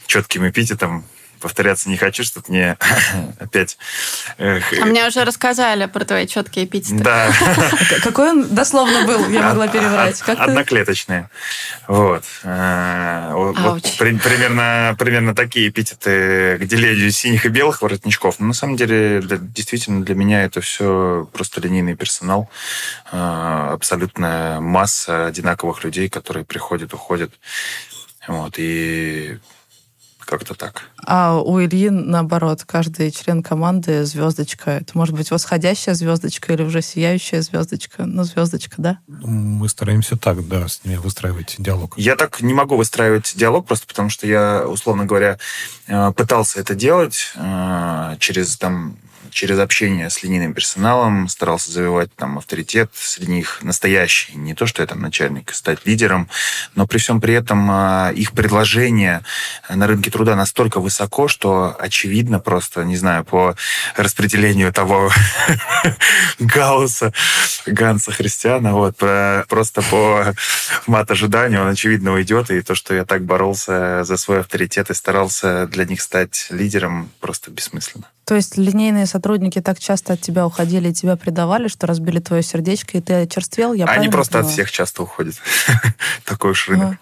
[0.06, 1.04] четким эпитетом
[1.40, 2.76] повторяться не хочу, чтобы мне
[3.38, 3.78] опять...
[4.38, 7.02] А мне уже рассказали про твои четкие эпитеты.
[7.02, 7.32] Да.
[8.02, 10.20] Какой он дословно был, я могла переврать.
[10.22, 11.28] Одноклеточные.
[11.88, 12.24] Вот.
[12.42, 18.38] Вот примерно, примерно такие эпитеты к делению синих и белых воротничков.
[18.40, 22.50] Но на самом деле, действительно, для меня это все просто линейный персонал.
[23.12, 27.32] Э, абсолютная масса одинаковых людей, которые приходят, уходят.
[28.26, 28.54] Вот.
[28.56, 29.38] И
[30.26, 30.82] как-то так.
[31.04, 34.72] А у Ильи, наоборот, каждый член команды звездочка.
[34.72, 38.04] Это может быть восходящая звездочка или уже сияющая звездочка.
[38.04, 38.98] Ну, звездочка, да?
[39.06, 41.94] Мы стараемся так, да, с ними выстраивать диалог.
[41.96, 45.38] Я так не могу выстраивать диалог, просто потому что я, условно говоря,
[45.86, 48.98] э, пытался это делать э, через там
[49.36, 54.34] через общение с линейным персоналом старался завивать там авторитет среди них настоящий.
[54.34, 56.30] Не то, что я там начальник, стать лидером,
[56.74, 59.22] но при всем при этом а, их предложение
[59.68, 63.54] на рынке труда настолько высоко, что очевидно просто, не знаю, по
[63.94, 65.12] распределению того
[66.38, 67.12] Гаусса,
[67.66, 68.96] Ганса Христиана, вот,
[69.48, 70.34] просто по
[70.86, 74.94] мат ожиданию он, очевидно, уйдет, и то, что я так боролся за свой авторитет и
[74.94, 78.06] старался для них стать лидером, просто бессмысленно.
[78.26, 82.42] То есть линейные сотрудники так часто от тебя уходили и тебя предавали, что разбили твое
[82.42, 83.72] сердечко, и ты очерствел?
[83.72, 84.48] Я Они просто поняла?
[84.48, 85.36] от всех часто уходят.
[86.24, 86.96] Такой уж рынок.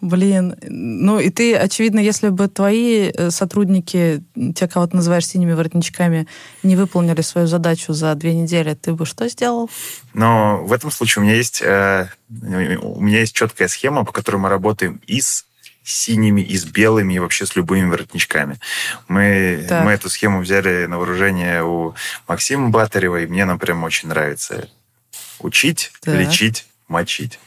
[0.00, 4.22] Блин, ну и ты, очевидно, если бы твои э, сотрудники,
[4.54, 6.26] те, кого ты называешь синими воротничками,
[6.62, 9.68] не выполнили свою задачу за две недели, ты бы что сделал?
[10.14, 14.36] Но в этом случае у меня есть, э, у меня есть четкая схема, по которой
[14.36, 15.44] мы работаем и с
[15.88, 18.58] синими, и с белыми, и вообще с любыми воротничками.
[19.08, 21.94] Мы, мы эту схему взяли на вооружение у
[22.26, 24.68] Максима Батарева, и мне она прям очень нравится.
[25.40, 26.14] Учить, так.
[26.14, 27.38] лечить, мочить.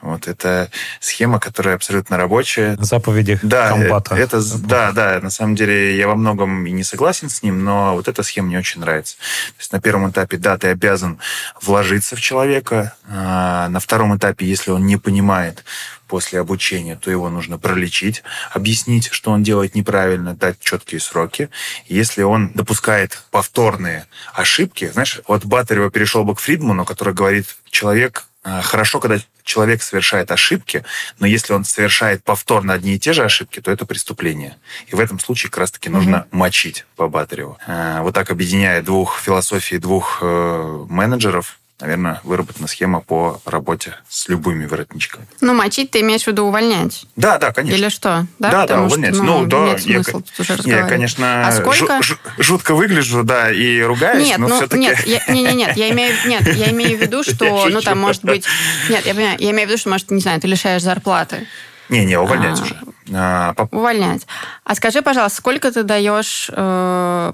[0.00, 2.76] Вот это схема, которая абсолютно рабочая.
[2.80, 4.14] Заповеди да, комбата.
[4.14, 7.94] Это, да, да, на самом деле я во многом и не согласен с ним, но
[7.94, 9.16] вот эта схема мне очень нравится.
[9.16, 11.18] То есть на первом этапе, да, ты обязан
[11.60, 12.94] вложиться в человека.
[13.10, 15.64] А на втором этапе, если он не понимает
[16.08, 21.50] после обучения, то его нужно пролечить, объяснить, что он делает неправильно, дать четкие сроки.
[21.86, 28.28] Если он допускает повторные ошибки, знаешь, вот Батарева перешел бы к Фридману, который говорит, человек
[28.44, 30.84] а, хорошо, когда человек совершает ошибки,
[31.18, 34.56] но если он совершает повторно одни и те же ошибки, то это преступление.
[34.86, 36.28] И в этом случае как раз-таки нужно mm-hmm.
[36.36, 37.58] мочить по Батареву.
[37.66, 44.28] А, вот так объединяя двух философий двух э, менеджеров, наверное, выработана схема по работе с
[44.28, 45.26] любыми воротничками.
[45.40, 47.06] Ну, мочить ты имеешь в виду увольнять?
[47.16, 47.76] Да, да, конечно.
[47.76, 48.26] Или что?
[48.38, 49.14] Да, да, да увольнять.
[49.14, 52.00] Что, ну, ну, да, нет я, смысла тут уже я, конечно, а сколько?
[52.38, 54.80] Жутко выгляжу, да, и ругаюсь, нет, но ну, все-таки...
[54.80, 57.98] Нет, я, не, не, нет, я имею, нет, я имею в виду, что, ну, там,
[57.98, 58.44] может быть...
[58.88, 61.46] Нет, я понимаю, я имею в виду, что, может, не знаю, ты лишаешь зарплаты.
[61.88, 62.76] Не-не, увольнять а, уже.
[63.14, 63.68] А, по...
[63.74, 64.26] Увольнять.
[64.64, 67.32] А скажи, пожалуйста, сколько ты даешь э,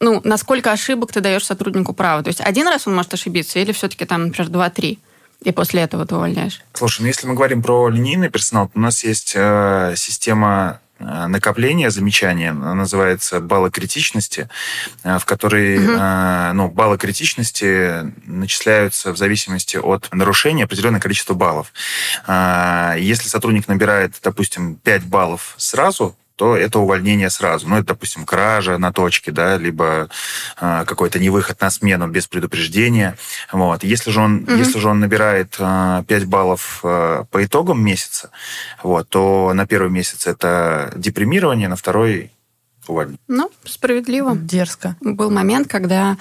[0.00, 2.22] ну, насколько ошибок ты даешь сотруднику право?
[2.22, 4.98] То есть один раз он может ошибиться или все-таки там, например, два-три?
[5.42, 6.62] И после этого ты увольняешь?
[6.74, 11.26] Слушай, ну если мы говорим про линейный персонал, то у нас есть э, система э,
[11.28, 14.50] накопления замечания, она называется баллы критичности,
[15.02, 15.96] э, в которой угу.
[15.98, 21.72] э, ну, баллы критичности начисляются в зависимости от нарушения определенное количество баллов.
[22.28, 27.68] Если сотрудник набирает, допустим, 5 баллов сразу, то это увольнение сразу.
[27.68, 30.08] Ну, это, допустим, кража на точке, да, либо
[30.58, 33.18] э, какой-то невыход на смену без предупреждения.
[33.52, 33.84] Вот.
[33.84, 34.56] Если же он, mm-hmm.
[34.56, 38.30] если же он набирает э, 5 баллов э, по итогам месяца,
[38.82, 42.30] вот, то на первый месяц это депримирование, на второй
[42.88, 43.20] увольнение.
[43.28, 44.34] Ну, справедливо.
[44.34, 44.96] Дерзко.
[45.02, 46.16] Был момент, когда а,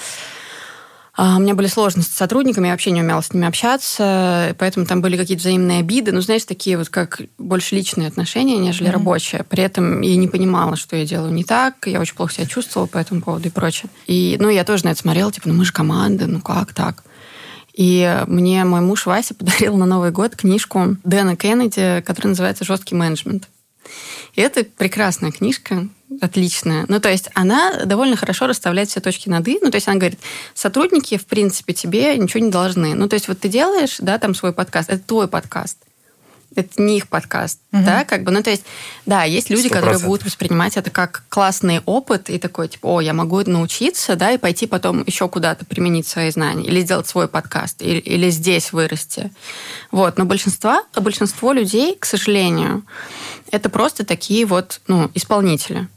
[1.22, 5.02] у меня были сложности с сотрудниками, я вообще не умела с ними общаться, поэтому там
[5.02, 8.94] были какие-то взаимные обиды, ну, знаешь, такие вот как больше личные отношения, нежели mm-hmm.
[8.94, 9.44] рабочие.
[9.44, 12.88] При этом я не понимала, что я делаю не так, я очень плохо себя чувствовала
[12.88, 13.90] по этому поводу и прочее.
[14.08, 17.04] И, ну, я тоже на это смотрела, типа, ну, мы же команда, ну, как так?
[17.74, 22.96] И мне мой муж Вася подарил на Новый год книжку Дэна Кеннеди, которая называется «Жесткий
[22.96, 23.50] менеджмент».
[24.36, 25.88] И это прекрасная книжка,
[26.22, 26.86] отличная.
[26.88, 29.60] Ну, то есть она довольно хорошо расставляет все точки над «и».
[29.62, 30.20] Ну, то есть она говорит,
[30.54, 32.96] сотрудники, в принципе, тебе ничего не должны.
[32.96, 35.78] Ну, то есть вот ты делаешь, да, там свой подкаст, это твой подкаст
[36.56, 37.84] это не их подкаст, угу.
[37.84, 38.64] да, как бы, ну, то есть,
[39.06, 39.70] да, есть люди, 100%.
[39.70, 44.32] которые будут воспринимать это как классный опыт и такой, типа, о, я могу научиться, да,
[44.32, 48.74] и пойти потом еще куда-то применить свои знания, или сделать свой подкаст, или, или здесь
[48.74, 49.32] вырасти.
[49.92, 52.84] Вот, но большинство, большинство людей, к сожалению,
[53.52, 55.88] это просто такие вот, ну, исполнители.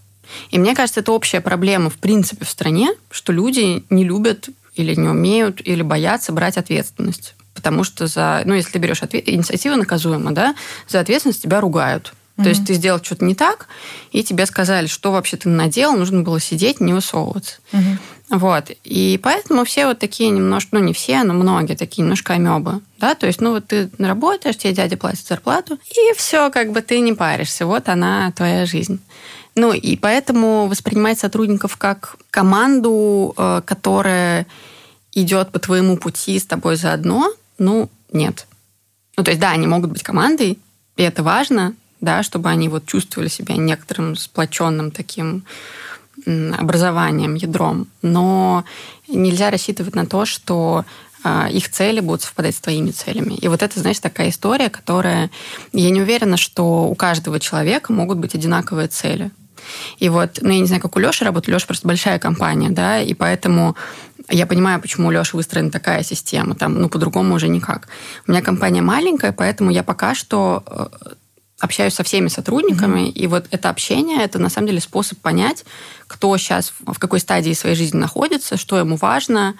[0.51, 4.95] И мне кажется, это общая проблема, в принципе, в стране, что люди не любят или
[4.95, 9.77] не умеют, или боятся брать ответственность потому что за, ну, если ты берешь ответ, инициатива
[9.77, 10.55] наказуема, да,
[10.89, 12.13] за ответственность тебя ругают.
[12.37, 12.43] Mm-hmm.
[12.43, 13.69] То есть ты сделал что-то не так,
[14.11, 17.57] и тебе сказали, что вообще ты наделал, нужно было сидеть, не высовываться.
[17.73, 17.99] Mm-hmm.
[18.31, 18.71] Вот.
[18.85, 22.81] И поэтому все вот такие немножко, ну не все, но многие такие немножко амебы.
[22.99, 23.15] Да?
[23.15, 27.01] То есть, ну вот ты работаешь, тебе дядя платит зарплату, и все, как бы ты
[27.01, 27.67] не паришься.
[27.67, 29.01] Вот она, твоя жизнь.
[29.55, 34.47] Ну и поэтому воспринимать сотрудников как команду, э, которая
[35.13, 38.47] идет по твоему пути с тобой заодно, ну, нет.
[39.17, 40.59] Ну, то есть, да, они могут быть командой,
[40.97, 45.45] и это важно, да, чтобы они вот чувствовали себя некоторым сплоченным таким
[46.27, 47.89] образованием, ядром.
[48.01, 48.65] Но
[49.09, 50.85] нельзя рассчитывать на то, что
[51.25, 53.35] а, их цели будут совпадать с твоими целями.
[53.35, 55.31] И вот это, знаешь, такая история, которая...
[55.73, 59.31] Я не уверена, что у каждого человека могут быть одинаковые цели.
[59.99, 61.55] И вот, ну, я не знаю, как у Леши работает.
[61.55, 63.77] Леша просто большая компания, да, и поэтому
[64.31, 66.55] я понимаю, почему у Леши выстроена такая система.
[66.55, 67.89] Там, ну, по-другому уже никак.
[68.27, 70.87] У меня компания маленькая, поэтому я пока что э,
[71.61, 73.13] общаюсь со всеми сотрудниками, mm-hmm.
[73.13, 75.65] и вот это общение, это на самом деле способ понять,
[76.07, 79.55] кто сейчас в какой стадии своей жизни находится, что ему важно,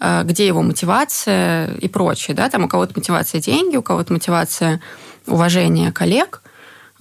[0.00, 2.34] э, где его мотивация и прочее.
[2.34, 2.48] Да?
[2.48, 4.80] Там у кого-то мотивация деньги, у кого-то мотивация
[5.26, 6.42] уважение коллег.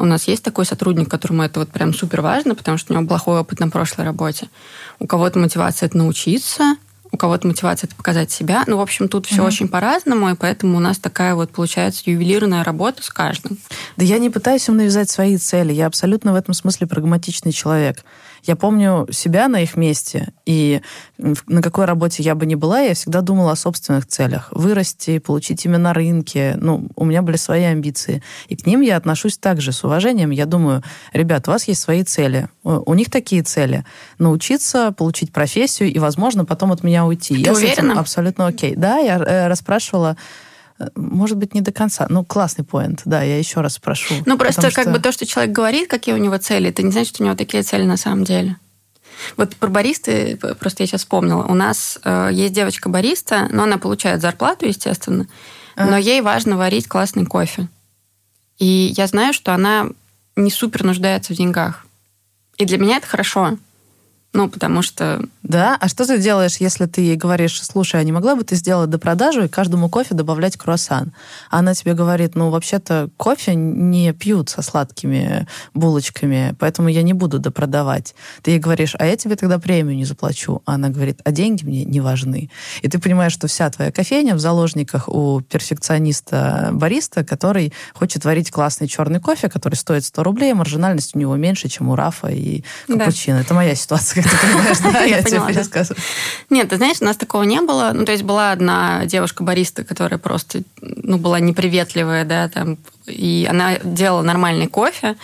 [0.01, 3.07] У нас есть такой сотрудник, которому это вот прям супер важно, потому что у него
[3.07, 4.49] плохой опыт на прошлой работе.
[4.97, 6.75] У кого-то мотивация это научиться,
[7.11, 8.63] у кого-то мотивация это показать себя.
[8.65, 9.45] Ну, в общем, тут все mm-hmm.
[9.45, 13.59] очень по-разному, и поэтому у нас такая вот получается ювелирная работа с каждым.
[13.95, 15.71] Да я не пытаюсь им навязать свои цели.
[15.71, 18.03] Я абсолютно в этом смысле прагматичный человек.
[18.43, 20.81] Я помню себя на их месте, и
[21.17, 24.49] на какой работе я бы ни была, я всегда думала о собственных целях.
[24.51, 26.55] Вырасти, получить имя на рынке.
[26.59, 28.23] Ну, у меня были свои амбиции.
[28.47, 30.31] И к ним я отношусь также с уважением.
[30.31, 32.47] Я думаю, ребят, у вас есть свои цели.
[32.63, 33.85] У них такие цели.
[34.17, 37.35] Научиться, получить профессию и, возможно, потом от меня уйти.
[37.35, 37.75] Ты я уверена?
[37.75, 38.75] с этим абсолютно окей.
[38.75, 40.17] Да, я э, расспрашивала
[40.95, 42.05] может быть, не до конца.
[42.09, 44.13] Ну, классный поинт, да, я еще раз спрошу.
[44.25, 46.83] Ну, просто Потому как что- бы то, что человек говорит, какие у него цели, это
[46.83, 48.57] не значит, что у него такие цели на самом деле.
[49.37, 51.43] Вот про баристы, просто я сейчас вспомнила.
[51.43, 55.27] У нас э, есть девочка-бариста, но она получает зарплату, естественно,
[55.75, 57.67] но ей важно варить классный кофе.
[58.57, 59.87] И я знаю, что она
[60.35, 61.85] не супер нуждается в деньгах.
[62.57, 63.57] И для меня это хорошо.
[64.33, 65.77] Ну, потому что Да?
[65.81, 68.89] А что ты делаешь, если ты ей говоришь, слушай, а не могла бы ты сделать
[68.89, 71.11] до продажу и каждому кофе добавлять круассан?
[71.49, 77.11] А она тебе говорит, ну, вообще-то кофе не пьют со сладкими булочками, поэтому я не
[77.11, 78.15] буду допродавать.
[78.41, 80.61] Ты ей говоришь, а я тебе тогда премию не заплачу.
[80.65, 82.49] А она говорит, а деньги мне не важны.
[82.81, 88.87] И ты понимаешь, что вся твоя кофейня в заложниках у перфекциониста-бариста, который хочет варить классный
[88.87, 92.97] черный кофе, который стоит 100 рублей, маржинальность у него меньше, чем у Рафа и Да.
[92.97, 93.37] капучино.
[93.37, 95.01] Это моя ситуация, как ты понимаешь, да?
[95.03, 96.01] Я тебе пересказываю.
[96.49, 97.91] Нет, ты знаешь, у нас такого не было.
[97.93, 103.77] Ну, то есть была одна девушка-бариста, которая просто, ну, была неприветливая, да, там, и она
[103.83, 105.15] делала нормальный кофе,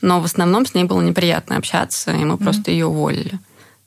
[0.00, 3.38] но в основном с ней было неприятно общаться, и мы просто ее уволили.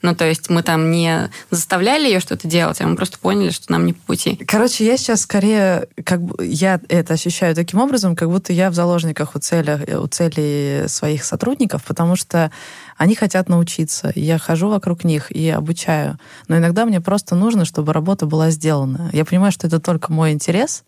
[0.03, 3.72] Ну, то есть мы там не заставляли ее что-то делать, а мы просто поняли, что
[3.72, 4.39] нам не по пути.
[4.47, 8.76] Короче, я сейчас скорее, как бы, я это ощущаю таким образом, как будто я в
[8.76, 12.51] заложниках у, целях, у целей своих сотрудников, потому что
[12.98, 14.10] они хотят научиться.
[14.10, 16.20] и Я хожу вокруг них и обучаю.
[16.48, 19.10] Но иногда мне просто нужно, чтобы работа была сделана.
[19.14, 20.84] Я понимаю, что это только мой интерес,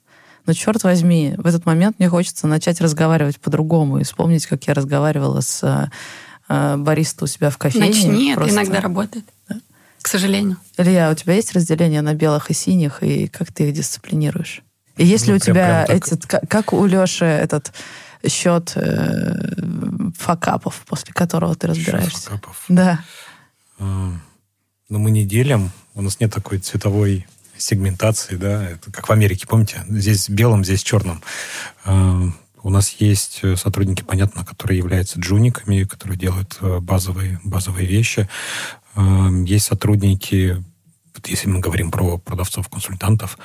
[0.45, 4.73] но черт возьми, в этот момент мне хочется начать разговаривать по-другому и вспомнить, как я
[4.73, 5.89] разговаривала с э,
[6.49, 7.87] э, бариста у себя в кофейне.
[7.87, 9.25] Начни, это Просто- иногда работает.
[10.01, 10.57] К сожалению.
[10.77, 14.63] Илья, у тебя есть разделение на белых и синих, и как ты их дисциплинируешь?
[14.95, 16.07] И если Ну, у прям- тебя прям так.
[16.13, 17.73] эти, ка- как у Леши этот
[18.27, 19.53] счет э,
[20.17, 22.29] факапов, после которого ты разбираешься?
[22.31, 22.63] Факапов.
[22.67, 22.99] Да.
[23.79, 24.11] А,
[24.89, 25.71] Но мы не делим.
[25.95, 27.25] У нас нет такой цветовой
[27.57, 29.83] сегментации, да, это как в Америке, помните?
[29.89, 31.21] Здесь белым, здесь черным.
[31.85, 32.23] А,
[32.61, 38.27] У нас есть э, сотрудники, понятно, которые являются джуниками, которые делают э, базовые, базовые вещи.
[38.95, 40.63] А, Есть сотрудники,
[41.25, 43.37] если мы говорим про продавцов-консультантов,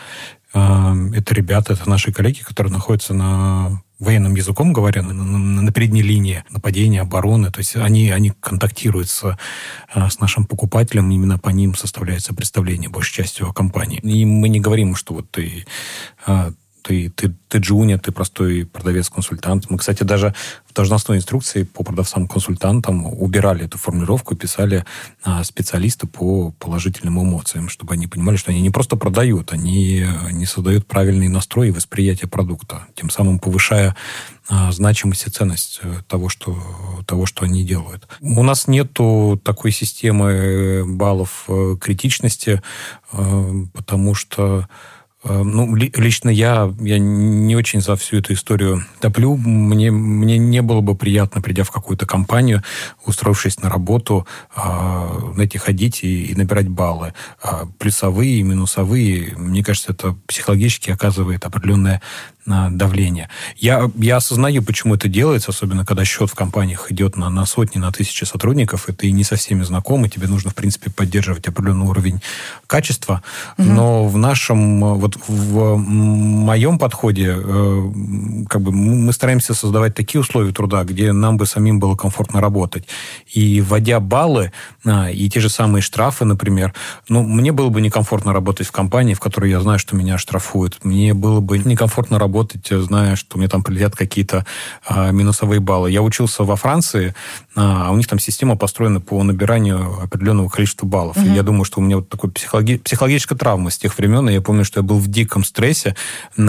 [0.53, 6.45] это ребята, это наши коллеги, которые находятся на военным языком говоря, на, на- передней линии
[6.51, 7.51] нападения, обороны.
[7.51, 9.37] То есть они, они контактируют с,
[9.93, 13.99] а, с нашим покупателем, именно по ним составляется представление большей частью о компании.
[14.01, 15.67] И мы не говорим, что вот ты
[16.27, 16.53] а,
[16.85, 19.71] ты, ты, ты джуниор, ты простой продавец-консультант.
[19.71, 20.35] Мы, кстати, даже
[20.69, 24.85] в должностной инструкции по продавцам-консультантам убирали эту формулировку и писали
[25.23, 30.45] а, специалисты по положительным эмоциям, чтобы они понимали, что они не просто продают, они не
[30.45, 33.97] создают правильный настрой и восприятие продукта, тем самым повышая
[34.47, 36.55] а, значимость и ценность э, того что,
[37.07, 38.07] того, что они делают.
[38.21, 42.61] У нас нету такой системы э, баллов э, критичности,
[43.13, 44.69] э, потому что
[45.27, 49.37] Ну, ли- лично я, я не очень за всю эту историю топлю.
[49.37, 52.63] Мне, мне не было бы приятно, придя в какую-то компанию,
[53.07, 57.15] устроившись на работу, а, знаете, ходить и, и набирать баллы.
[57.43, 59.35] А, Плюсовые, минусовые.
[59.37, 63.29] Мне кажется, это психологически оказывает определенное а, давление.
[63.57, 67.79] Я, я осознаю, почему это делается, особенно когда счет в компаниях идет на, на сотни,
[67.79, 71.47] на тысячи сотрудников, и ты не со всеми знаком, и тебе нужно, в принципе, поддерживать
[71.49, 72.21] определенный уровень
[72.67, 73.23] качества.
[73.57, 77.91] Но в нашем, вот в моем подходе, э,
[78.49, 82.87] как бы мы стараемся создавать такие условия труда, где нам бы самим было комфортно работать.
[83.33, 84.53] И вводя баллы
[84.85, 86.75] а, и те же самые штрафы, например,
[87.09, 90.85] ну, мне было бы некомфортно работать в компании, в которой я знаю, что меня штрафуют.
[90.85, 94.45] Мне было бы некомфортно работать, э, зная, что мне там прилетят какие-то
[94.87, 95.91] а, минусовые баллы.
[95.91, 97.15] Я учился во Франции,
[97.55, 101.17] а у них там система построена по набиранию определенного количества баллов.
[101.17, 104.29] И я думаю, что у меня вот такой психологи- психологическая травма с тех времен.
[104.29, 105.95] И я помню, что я был в диком стрессе,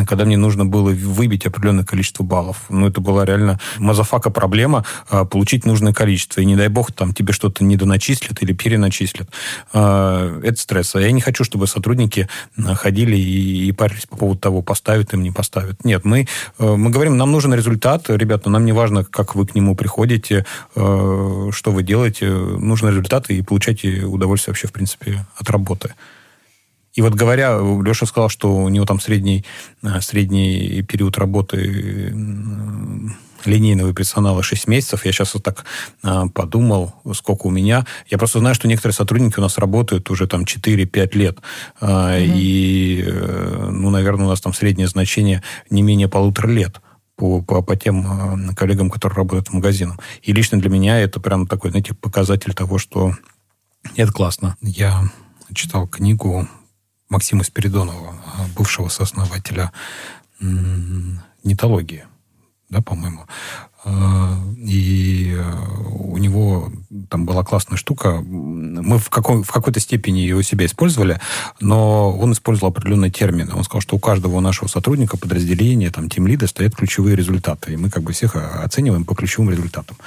[0.07, 2.63] когда мне нужно было выбить определенное количество баллов.
[2.69, 6.41] Ну, это была реально motherfucker проблема а, получить нужное количество.
[6.41, 9.29] И не дай бог, там тебе что-то недоначислят или переначислят.
[9.73, 10.95] А, Это стресс.
[10.95, 12.27] А я не хочу, чтобы сотрудники
[12.57, 15.74] а, ходили и, и парились по поводу того, поставят им, не поставят.
[15.83, 16.27] Нет, мы,
[16.59, 18.09] э, мы говорим, нам нужен результат.
[18.09, 20.45] Ребята, нам не важно, как вы к нему приходите,
[20.75, 22.29] э, что вы делаете.
[22.29, 25.93] Нужен результат и получайте удовольствие вообще, в принципе, от работы.
[26.93, 29.43] И вот говоря, Леша сказал, что у него там средний,
[29.83, 32.13] э, средний период работы
[33.45, 35.05] линейного персонала 6 месяцев.
[35.05, 35.65] Я сейчас вот так
[36.03, 37.85] а, подумал, сколько у меня.
[38.09, 41.39] Я просто знаю, что некоторые сотрудники у нас работают уже там 4-5 лет.
[41.79, 42.33] А, mm-hmm.
[42.35, 46.81] И, э, ну, наверное, у нас там среднее значение не менее полутора лет
[47.15, 49.97] по, по, по тем э, коллегам, которые работают в магазинах.
[50.21, 53.13] И лично для меня это прям такой, знаете, показатель того, что
[53.95, 54.57] это классно.
[54.61, 55.09] Я
[55.53, 56.47] читал книгу
[57.09, 58.15] Максима Спиридонова,
[58.55, 59.71] бывшего сооснователя
[61.43, 62.05] нетологии
[62.69, 63.25] да, по-моему.
[63.87, 65.43] А, и э,
[65.91, 66.71] у него
[67.09, 68.19] там была классная штука.
[68.25, 71.19] Мы в, какой, в какой-то степени его себя использовали,
[71.59, 73.53] но он использовал определенные термины.
[73.53, 77.73] Он сказал, что у каждого нашего сотрудника, подразделения, там, тимлида стоят ключевые результаты.
[77.73, 79.97] И мы как бы всех оцениваем по ключевым результатам.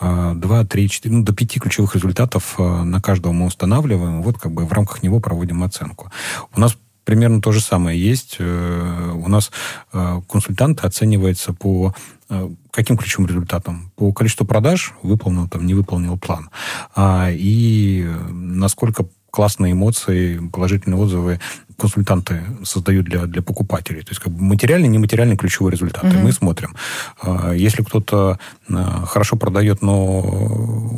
[0.00, 4.22] А, два, три, четыре, ну, до пяти ключевых результатов э, на каждого мы устанавливаем.
[4.22, 6.10] Вот как бы в рамках него проводим оценку.
[6.56, 6.76] У нас
[7.10, 8.36] примерно то же самое есть.
[8.38, 9.50] Э, у нас
[9.92, 11.92] э, консультанты оцениваются по
[12.28, 13.90] э, каким ключевым результатам?
[13.96, 16.50] По количеству продаж, выполнил там, не выполнил план.
[16.94, 21.40] А, и насколько классные эмоции, положительные отзывы
[21.80, 24.02] консультанты создают для, для покупателей.
[24.02, 26.04] То есть как бы материальный, нематериальный ключевой результат.
[26.04, 26.12] Угу.
[26.12, 26.76] И мы смотрим.
[27.22, 30.20] А, если кто-то а, хорошо продает, но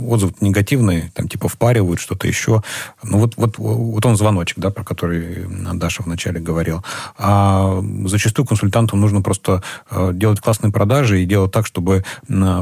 [0.08, 2.62] отзыв негативный, там типа впаривают что-то еще,
[3.02, 6.84] ну вот, вот, вот он звоночек, да, про который Даша вначале говорил.
[7.16, 12.04] А зачастую консультантам нужно просто а, делать классные продажи и делать так, чтобы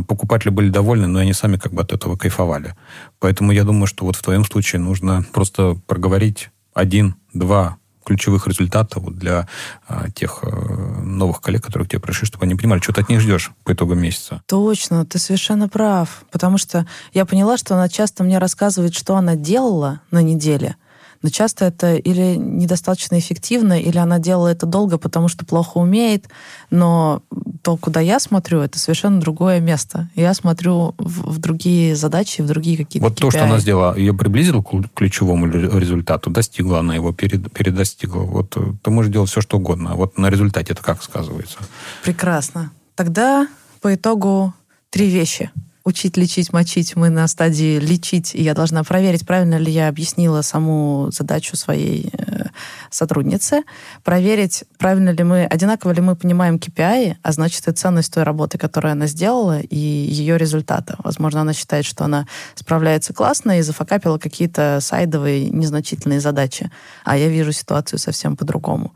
[0.06, 2.74] покупатели были довольны, но они сами как бы от этого кайфовали.
[3.18, 9.14] Поэтому я думаю, что вот в твоем случае нужно просто проговорить один, два ключевых результатов
[9.16, 9.48] для
[9.86, 13.08] а, тех а, новых коллег, которые к тебе пришли, чтобы они понимали, что ты от
[13.08, 14.42] них ждешь по итогу месяца.
[14.46, 16.24] Точно, ты совершенно прав.
[16.30, 20.76] Потому что я поняла, что она часто мне рассказывает, что она делала на неделе,
[21.22, 26.28] но часто это или недостаточно эффективно, или она делала это долго, потому что плохо умеет,
[26.70, 27.22] но
[27.62, 30.08] то, куда я смотрю, это совершенно другое место.
[30.14, 33.20] Я смотрю в, в другие задачи, в другие какие-то Вот KPI.
[33.20, 38.22] то, что она сделала, ее приблизила к ключевому результату, достигла она его, перед, передостигла.
[38.22, 39.92] Вот э, ты можешь делать все, что угодно.
[39.92, 41.58] А вот на результате это как сказывается?
[42.02, 42.70] Прекрасно.
[42.94, 43.46] Тогда
[43.80, 44.54] по итогу
[44.90, 45.50] три вещи–
[45.84, 50.42] учить, лечить, мочить, мы на стадии лечить, и я должна проверить, правильно ли я объяснила
[50.42, 52.46] саму задачу своей э,
[52.90, 53.62] сотрудницы,
[54.04, 58.58] проверить, правильно ли мы, одинаково ли мы понимаем KPI, а значит и ценность той работы,
[58.58, 60.96] которую она сделала, и ее результата.
[61.02, 66.70] Возможно, она считает, что она справляется классно и зафакапила какие-то сайдовые незначительные задачи,
[67.04, 68.92] а я вижу ситуацию совсем по-другому.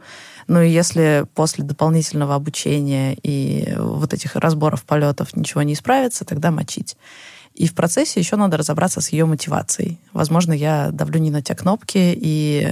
[0.47, 6.51] Ну и если после дополнительного обучения и вот этих разборов полетов ничего не исправится, тогда
[6.51, 6.97] мочить.
[7.55, 10.01] И в процессе еще надо разобраться с ее мотивацией.
[10.13, 12.69] Возможно, я давлю не на те кнопки и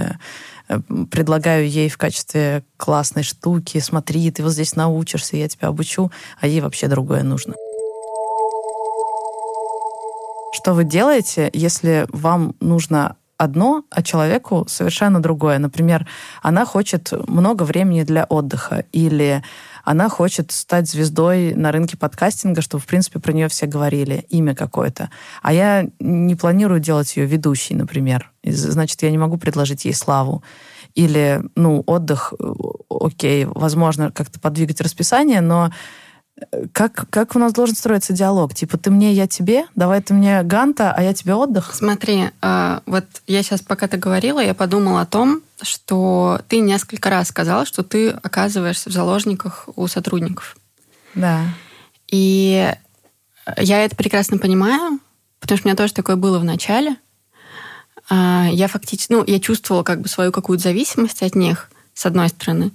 [0.67, 6.11] э, предлагаю ей в качестве классной штуки, смотри, ты вот здесь научишься, я тебя обучу,
[6.39, 7.53] а ей вообще другое нужно.
[10.51, 15.59] Что вы делаете, если вам нужно одно, а человеку совершенно другое.
[15.59, 16.07] Например,
[16.41, 19.43] она хочет много времени для отдыха или
[19.83, 24.55] она хочет стать звездой на рынке подкастинга, чтобы, в принципе, про нее все говорили, имя
[24.55, 25.09] какое-то.
[25.41, 28.31] А я не планирую делать ее ведущей, например.
[28.45, 30.43] Значит, я не могу предложить ей славу.
[30.95, 32.53] Или, ну, отдых, э,
[32.89, 35.71] окей, возможно, как-то подвигать расписание, но
[36.71, 38.53] как, как у нас должен строиться диалог?
[38.53, 41.73] Типа, ты мне, я тебе, давай ты мне ганта, а я тебе отдых?
[41.73, 47.09] Смотри, а, вот я сейчас, пока ты говорила, я подумала о том, что ты несколько
[47.09, 50.57] раз сказала, что ты оказываешься в заложниках у сотрудников.
[51.13, 51.45] Да.
[52.09, 52.73] И
[53.57, 54.99] я это прекрасно понимаю,
[55.39, 56.95] потому что у меня тоже такое было в начале.
[58.09, 62.29] А, я фактически, ну, я чувствовала как бы свою какую-то зависимость от них, с одной
[62.29, 62.71] стороны.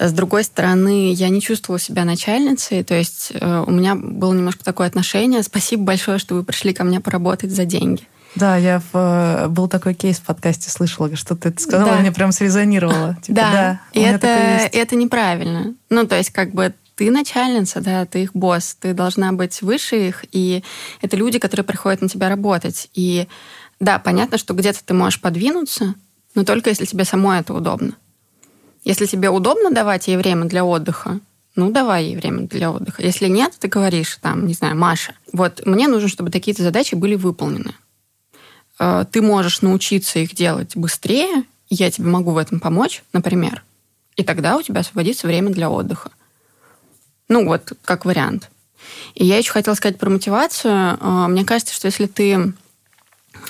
[0.00, 4.64] С другой стороны, я не чувствовала себя начальницей, то есть э, у меня было немножко
[4.64, 5.42] такое отношение.
[5.42, 8.04] Спасибо большое, что вы пришли ко мне поработать за деньги.
[8.34, 11.98] Да, я в, э, был такой кейс в подкасте слышала, что ты это сказала, да.
[11.98, 13.18] мне прям срезонировало.
[13.22, 15.74] Типа, да, да и это, это неправильно.
[15.90, 20.08] Ну, то есть как бы ты начальница, да, ты их босс, ты должна быть выше
[20.08, 20.64] их, и
[21.02, 22.88] это люди, которые приходят на тебя работать.
[22.94, 23.28] И
[23.80, 25.94] да, понятно, что где-то ты можешь подвинуться,
[26.34, 27.96] но только если тебе самой это удобно.
[28.84, 31.20] Если тебе удобно давать ей время для отдыха,
[31.56, 33.02] ну, давай ей время для отдыха.
[33.02, 37.16] Если нет, ты говоришь, там, не знаю, Маша, вот мне нужно, чтобы такие-то задачи были
[37.16, 37.74] выполнены.
[38.78, 43.62] Э, ты можешь научиться их делать быстрее, я тебе могу в этом помочь, например,
[44.16, 46.10] и тогда у тебя освободится время для отдыха.
[47.28, 48.50] Ну, вот, как вариант.
[49.14, 50.98] И я еще хотела сказать про мотивацию.
[51.00, 52.52] Э, мне кажется, что если ты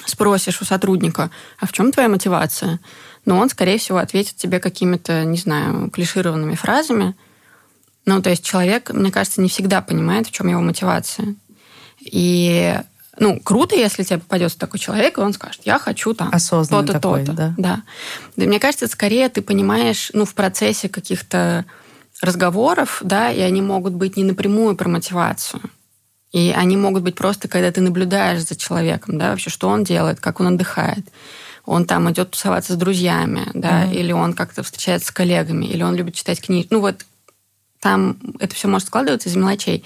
[0.07, 2.81] спросишь у сотрудника, а в чем твоя мотивация,
[3.25, 7.15] но он, скорее всего, ответит тебе какими-то, не знаю, клишированными фразами.
[8.07, 11.35] Ну, то есть человек, мне кажется, не всегда понимает, в чем его мотивация.
[12.01, 12.79] И
[13.19, 16.31] ну, круто, если тебе попадется такой человек, и он скажет, я хочу там
[16.87, 17.33] то-то, то-то.
[17.33, 17.55] Да?
[17.59, 17.83] да.
[18.37, 21.67] Да, мне кажется, скорее ты понимаешь, ну, в процессе каких-то
[22.23, 25.63] разговоров, да, и они могут быть не напрямую про мотивацию.
[26.33, 30.21] И они могут быть просто, когда ты наблюдаешь за человеком, да, вообще, что он делает,
[30.21, 31.05] как он отдыхает.
[31.71, 33.95] Он там идет тусоваться с друзьями, да, mm-hmm.
[33.95, 36.67] или он как-то встречается с коллегами, или он любит читать книги.
[36.69, 37.07] Ну вот
[37.79, 39.85] там это все может складываться из мелочей.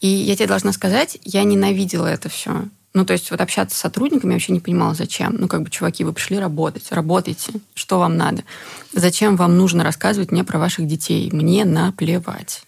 [0.00, 2.66] И я тебе должна сказать, я ненавидела это все.
[2.94, 5.34] Ну, то есть вот общаться с сотрудниками я вообще не понимала, зачем.
[5.36, 8.44] Ну, как бы, чуваки, вы пришли работать, работайте, что вам надо.
[8.92, 11.28] Зачем вам нужно рассказывать мне про ваших детей?
[11.32, 12.62] Мне наплевать.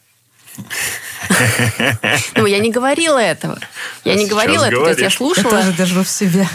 [2.36, 3.58] Ну, я не говорила этого.
[4.04, 5.54] Я не говорила этого, то есть я слушала.
[5.54, 6.46] Я тоже держу в себе.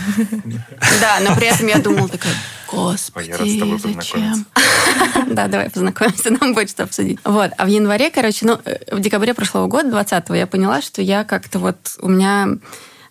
[1.02, 2.34] Да, но при этом я думала такая,
[2.72, 3.34] господи,
[3.78, 4.46] зачем?
[5.28, 7.20] Да, давай познакомимся, нам будет что обсудить.
[7.24, 8.60] Вот, а в январе, короче, ну,
[8.92, 12.58] в декабре прошлого года, 20-го, я поняла, что я как-то вот, у меня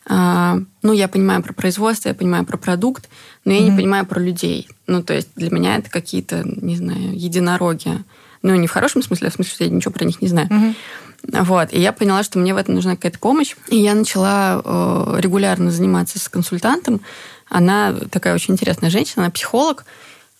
[0.06, 3.08] а, ну, я понимаю про производство, я понимаю про продукт,
[3.44, 3.70] но я mm-hmm.
[3.70, 4.68] не понимаю про людей.
[4.86, 8.04] Ну, то есть для меня это какие-то, не знаю, единороги.
[8.42, 10.48] Ну, не в хорошем смысле, а в смысле, что я ничего про них не знаю.
[10.48, 10.74] Mm-hmm.
[11.44, 11.72] Вот.
[11.72, 13.54] И я поняла, что мне в этом нужна какая-то помощь.
[13.68, 17.00] И я начала э, регулярно заниматься с консультантом.
[17.48, 19.84] Она такая очень интересная женщина, она психолог,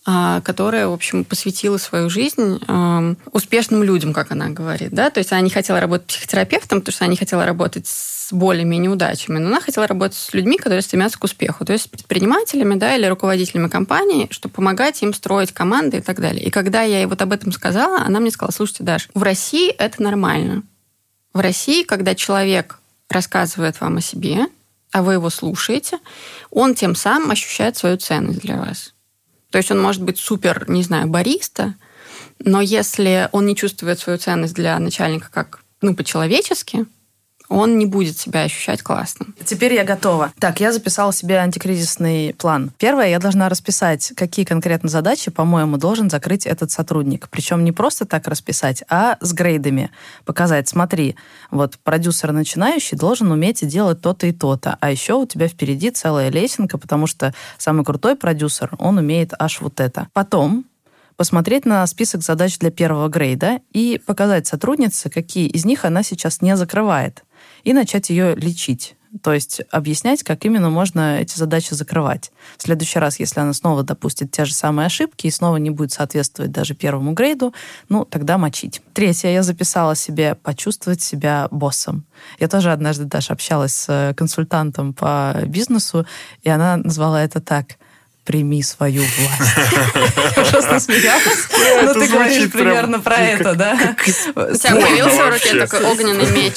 [0.06, 4.90] э, которая, в общем, посвятила свою жизнь э, успешным людям, как она говорит.
[4.90, 5.10] Да?
[5.10, 8.76] То есть она не хотела работать психотерапевтом, потому что она не хотела работать с болями
[8.76, 11.88] и неудачами, но она хотела работать с людьми, которые стремятся к успеху, то есть с
[11.88, 16.44] предпринимателями да, или руководителями компании, чтобы помогать им строить команды и так далее.
[16.44, 19.70] И когда я ей вот об этом сказала, она мне сказала, слушайте, Даш, в России
[19.70, 20.62] это нормально.
[21.32, 24.46] В России, когда человек рассказывает вам о себе,
[24.92, 25.98] а вы его слушаете,
[26.50, 28.94] он тем самым ощущает свою ценность для вас.
[29.50, 31.74] То есть он может быть супер, не знаю, бариста,
[32.38, 36.86] но если он не чувствует свою ценность для начальника как ну, по-человечески,
[37.52, 39.34] он не будет себя ощущать классным.
[39.44, 40.32] Теперь я готова.
[40.38, 42.72] Так, я записала себе антикризисный план.
[42.78, 47.28] Первое, я должна расписать, какие конкретно задачи, по-моему, должен закрыть этот сотрудник.
[47.28, 49.90] Причем не просто так расписать, а с грейдами.
[50.24, 51.16] Показать, смотри,
[51.50, 54.78] вот продюсер начинающий должен уметь делать то-то и то-то.
[54.80, 59.60] А еще у тебя впереди целая лесенка, потому что самый крутой продюсер, он умеет аж
[59.60, 60.08] вот это.
[60.14, 60.64] Потом
[61.16, 66.40] посмотреть на список задач для первого грейда и показать сотруднице, какие из них она сейчас
[66.40, 67.22] не закрывает
[67.64, 68.96] и начать ее лечить.
[69.22, 72.32] То есть объяснять, как именно можно эти задачи закрывать.
[72.56, 75.92] В следующий раз, если она снова допустит те же самые ошибки и снова не будет
[75.92, 77.52] соответствовать даже первому грейду,
[77.90, 78.80] ну, тогда мочить.
[78.94, 82.04] Третье, я записала себе почувствовать себя боссом.
[82.38, 86.06] Я тоже однажды даже общалась с консультантом по бизнесу,
[86.42, 87.76] и она назвала это так
[88.24, 89.54] прими свою власть.
[90.50, 91.48] Просто смеялась.
[91.82, 93.72] Ну, ты говоришь примерно про это, да?
[93.74, 96.52] У тебя появился в руке такой огненный меч.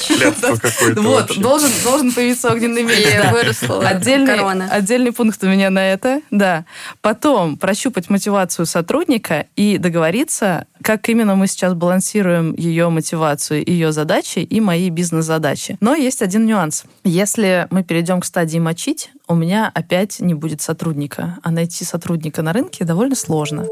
[0.96, 3.06] Вот, должен появиться огненный меч.
[3.30, 3.88] Выросла.
[3.88, 6.64] Отдельный пункт у меня на это, да.
[7.00, 14.38] Потом прощупать мотивацию сотрудника и договориться, как именно мы сейчас балансируем ее мотивацию, ее задачи
[14.38, 15.76] и мои бизнес-задачи.
[15.80, 16.84] Но есть один нюанс.
[17.02, 21.38] Если мы перейдем к стадии мочить, у меня опять не будет сотрудника.
[21.42, 23.66] А найти сотрудника на рынке довольно сложно.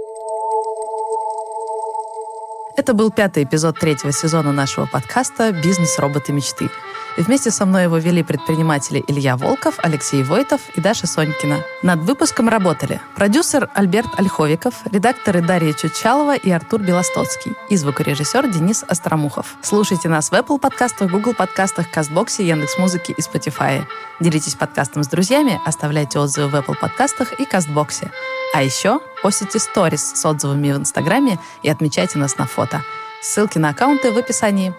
[2.77, 5.99] Это был пятый эпизод третьего сезона нашего подкаста «Бизнес.
[5.99, 6.33] Роботы.
[6.33, 6.69] Мечты».
[7.17, 11.63] Вместе со мной его вели предприниматели Илья Волков, Алексей Войтов и Даша Сонькина.
[11.83, 18.85] Над выпуском работали продюсер Альберт Ольховиков, редакторы Дарья Чучалова и Артур Белостоцкий и звукорежиссер Денис
[18.89, 19.55] Остромухов.
[19.63, 23.85] Слушайте нас в Apple подкастах, Google подкастах, Кастбоксе, Яндекс.Музыке и Spotify.
[24.19, 28.11] Делитесь подкастом с друзьями, оставляйте отзывы в Apple подкастах и Кастбоксе.
[28.55, 32.83] А еще постите сторис с отзывами в Инстаграме и отмечайте нас на фото.
[33.23, 34.75] Ссылки на аккаунты в описании.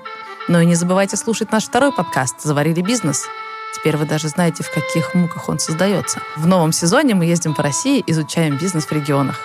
[0.48, 3.26] Ну и не забывайте слушать наш второй подкаст «Заварили бизнес».
[3.74, 6.22] Теперь вы даже знаете, в каких муках он создается.
[6.36, 9.40] В новом сезоне мы ездим по России, изучаем бизнес в регионах.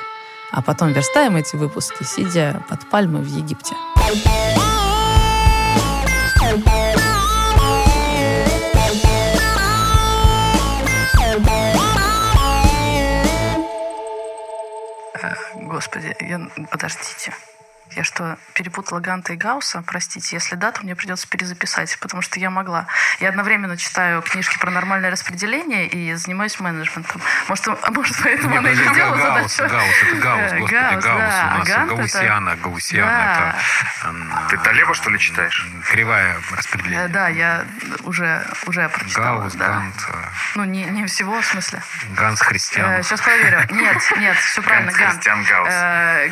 [0.52, 3.74] А потом верстаем эти выпуски, сидя под пальмой в Египте.
[15.54, 16.40] Господи, я...
[16.70, 17.32] подождите.
[17.96, 19.82] Я что, перепутала Ганта и Гаусса?
[19.84, 22.86] Простите, если да, то мне придется перезаписать, потому что я могла.
[23.18, 27.20] Я одновременно читаю книжки про нормальное распределение и занимаюсь менеджментом.
[27.48, 29.74] Может, а может поэтому она и сделала Гаусс, задачу?
[29.74, 31.14] Гаусс, это Гаусс, господи, Гаусс, Гаусс да.
[31.14, 31.18] у
[31.58, 33.56] нас, Гант это- Гаусиана, Гаусиана, Да.
[34.02, 34.48] это...
[34.50, 35.66] Ты Талеба, что ли, читаешь?
[35.90, 37.08] Кривая Э, распределение.
[37.08, 37.64] Да, я
[38.04, 39.40] уже, уже прочитала.
[39.40, 39.66] Гаусс, да.
[39.68, 40.12] Гант, э,
[40.54, 41.82] Ну, не, не всего, в смысле.
[42.16, 43.02] Ганс Христиан.
[43.02, 43.60] сейчас проверю.
[43.70, 45.14] Нет, нет, все правильно, Ганс.
[45.14, 45.68] Христиан Гаусс.
[45.72, 46.28] Э,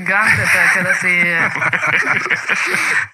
[0.00, 1.50] Гант это когда ты